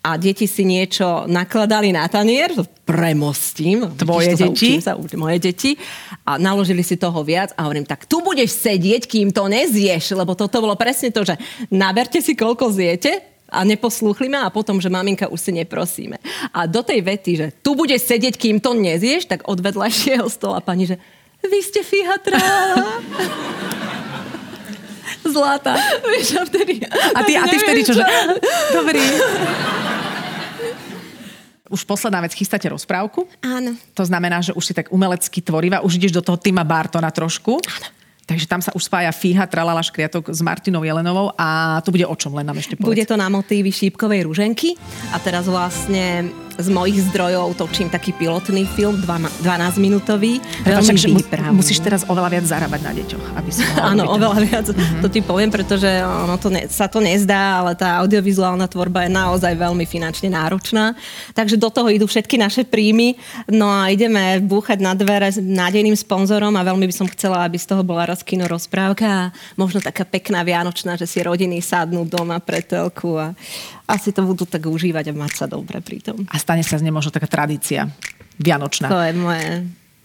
a 0.05 0.21
deti 0.21 0.45
si 0.45 0.61
niečo 0.61 1.25
nakladali 1.25 1.89
na 1.89 2.05
tanier, 2.05 2.53
premostím. 2.85 3.89
Tvoje 3.97 4.37
deti? 4.37 4.77
Sa, 4.77 4.93
sa, 4.93 5.17
moje 5.17 5.41
deti. 5.41 5.73
A 6.21 6.37
naložili 6.37 6.85
si 6.85 6.93
toho 6.93 7.25
viac 7.25 7.57
a 7.57 7.65
hovorím, 7.65 7.89
tak 7.89 8.05
tu 8.05 8.21
budeš 8.21 8.53
sedieť, 8.53 9.09
kým 9.09 9.33
to 9.33 9.49
nezješ, 9.49 10.13
lebo 10.13 10.37
toto 10.37 10.61
bolo 10.61 10.77
presne 10.77 11.09
to, 11.09 11.25
že 11.25 11.33
naberte 11.73 12.21
si, 12.21 12.37
koľko 12.37 12.69
zjete, 12.69 13.33
a 13.45 13.61
neposlúchli 13.61 14.25
ma 14.25 14.49
a 14.49 14.53
potom, 14.53 14.81
že 14.81 14.89
maminka 14.89 15.29
už 15.29 15.37
si 15.37 15.51
neprosíme. 15.53 16.17
A 16.49 16.65
do 16.65 16.81
tej 16.81 17.05
vety, 17.05 17.31
že 17.37 17.47
tu 17.61 17.77
budeš 17.77 18.09
sedieť, 18.09 18.35
kým 18.41 18.57
to 18.57 18.73
nezieš, 18.73 19.29
tak 19.29 19.45
od 19.45 19.61
vedľajšieho 19.61 20.25
stola 20.27 20.59
pani, 20.59 20.89
že 20.89 20.97
vy 21.47 21.59
ste 21.61 21.81
fíha 21.81 22.17
tráva. 22.21 23.01
Zlata. 25.25 25.73
Vieš, 26.05 26.37
a 26.37 26.43
vtedy... 26.45 26.85
A 27.17 27.19
ty, 27.25 27.33
a 27.33 27.45
ty 27.49 27.57
vtedy 27.57 27.81
čo, 27.81 27.93
čo? 27.97 28.05
Dobrý. 28.73 29.01
Už 31.65 31.81
posledná 31.81 32.21
vec, 32.21 32.37
chystáte 32.37 32.69
rozprávku? 32.69 33.25
Áno. 33.41 33.73
To 33.97 34.05
znamená, 34.05 34.39
že 34.45 34.53
už 34.53 34.63
si 34.63 34.73
tak 34.77 34.93
umelecky 34.93 35.41
tvorivá, 35.41 35.81
už 35.81 35.97
ideš 35.97 36.13
do 36.13 36.21
toho 36.21 36.37
Tima 36.37 36.61
Bartona 36.61 37.09
trošku. 37.09 37.57
Áno. 37.57 37.87
Takže 38.25 38.45
tam 38.49 38.57
sa 38.57 38.73
už 38.73 38.89
spája 38.89 39.13
Fíha, 39.13 39.45
Tralala, 39.45 39.85
Škriatok 39.85 40.33
s 40.33 40.41
Martinou 40.41 40.81
Jelenovou 40.81 41.29
a 41.37 41.77
to 41.85 41.93
bude 41.93 42.09
o 42.09 42.15
čom 42.17 42.33
len 42.33 42.49
nám 42.49 42.57
ešte 42.57 42.73
povedz. 42.73 42.89
Bude 42.89 43.05
to 43.05 43.21
na 43.21 43.29
motívy 43.29 43.69
šípkovej 43.69 44.25
ruženky 44.25 44.73
a 45.13 45.21
teraz 45.21 45.45
vlastne 45.45 46.33
z 46.55 46.67
mojich 46.71 47.03
zdrojov 47.11 47.59
točím 47.59 47.91
taký 47.91 48.15
pilotný 48.15 48.63
film, 48.63 48.99
12 49.03 49.43
minútový. 49.77 50.39
Veľmi 50.63 50.95
mu, 51.11 51.19
musíš 51.59 51.83
teraz 51.83 52.07
oveľa 52.07 52.39
viac 52.39 52.45
zarábať 52.47 52.81
na 52.81 52.91
deťoch, 52.95 53.25
aby 53.35 53.49
si 53.51 53.61
Áno, 53.91 54.07
oveľa 54.15 54.39
viac. 54.43 54.65
Uh-huh. 54.71 55.01
To 55.03 55.07
ti 55.11 55.19
poviem, 55.19 55.51
pretože 55.51 55.87
ono 56.03 56.39
to 56.39 56.47
ne, 56.47 56.67
sa 56.71 56.87
to 56.87 57.03
nezdá, 57.03 57.59
ale 57.63 57.75
tá 57.75 57.99
audiovizuálna 58.03 58.67
tvorba 58.71 59.03
je 59.07 59.11
naozaj 59.11 59.53
veľmi 59.55 59.83
finančne 59.83 60.31
náročná. 60.31 60.95
Takže 61.35 61.59
do 61.59 61.67
toho 61.67 61.91
idú 61.91 62.07
všetky 62.07 62.39
naše 62.39 62.63
príjmy. 62.63 63.19
No 63.51 63.67
a 63.67 63.91
ideme 63.91 64.39
búchať 64.39 64.79
na 64.79 64.95
dvere 64.95 65.27
s 65.31 65.39
nádejným 65.39 65.95
sponzorom 65.95 66.55
a 66.55 66.65
veľmi 66.65 66.87
by 66.87 66.95
som 66.95 67.07
chcela, 67.11 67.43
aby 67.43 67.59
z 67.59 67.67
toho 67.75 67.83
bola 67.83 68.07
raz 68.07 68.23
kino 68.23 68.47
rozprávka 68.47 69.05
a 69.05 69.23
možno 69.59 69.83
taká 69.83 70.07
pekná 70.07 70.41
vianočná, 70.41 70.95
že 70.95 71.05
si 71.05 71.19
rodiny 71.19 71.59
sadnú 71.59 72.07
doma 72.07 72.39
pre 72.39 72.63
telku 72.63 73.19
a 73.19 73.35
asi 73.85 74.09
to 74.11 74.25
budú 74.25 74.49
tak 74.49 74.65
užívať 74.65 75.09
a 75.09 75.13
mať 75.13 75.33
sa 75.33 75.45
dobre 75.45 75.81
pri 75.81 76.01
tom. 76.01 76.25
A 76.29 76.35
stane 76.41 76.65
sa 76.65 76.77
z 76.77 76.85
nej 76.85 76.93
možno 76.93 77.13
taká 77.13 77.29
tradícia 77.29 77.89
vianočná. 78.41 78.89
To 78.89 78.99
je 79.01 79.13
moje 79.13 79.49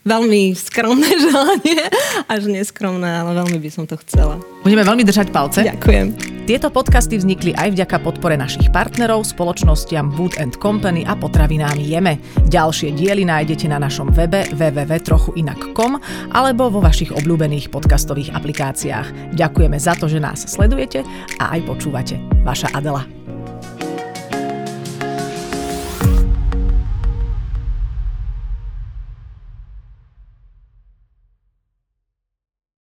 veľmi 0.04 0.56
skromné 0.56 1.10
želanie, 1.28 1.82
až 2.28 2.48
neskromné, 2.48 3.20
ale 3.20 3.36
veľmi 3.36 3.58
by 3.60 3.70
som 3.72 3.84
to 3.84 4.00
chcela. 4.00 4.40
Budeme 4.64 4.84
veľmi 4.84 5.04
držať 5.04 5.28
palce. 5.32 5.64
Ďakujem. 5.64 6.40
Tieto 6.48 6.66
podcasty 6.72 7.14
vznikli 7.14 7.54
aj 7.54 7.78
vďaka 7.78 8.02
podpore 8.02 8.34
našich 8.34 8.74
partnerov, 8.74 9.22
spoločnostiam 9.22 10.10
Wood 10.18 10.40
and 10.42 10.58
Company 10.58 11.06
a 11.06 11.14
potravinám 11.14 11.78
Jeme. 11.78 12.18
Ďalšie 12.50 12.96
diely 12.96 13.22
nájdete 13.22 13.70
na 13.70 13.78
našom 13.78 14.10
webe 14.10 14.50
www.trochuinak.com 14.50 16.02
alebo 16.34 16.72
vo 16.72 16.82
vašich 16.82 17.14
obľúbených 17.14 17.70
podcastových 17.70 18.34
aplikáciách. 18.34 19.36
Ďakujeme 19.38 19.78
za 19.78 19.94
to, 19.94 20.10
že 20.10 20.18
nás 20.18 20.42
sledujete 20.42 21.06
a 21.38 21.54
aj 21.54 21.60
počúvate. 21.70 22.18
Vaša 22.42 22.74
Adela. 22.74 23.19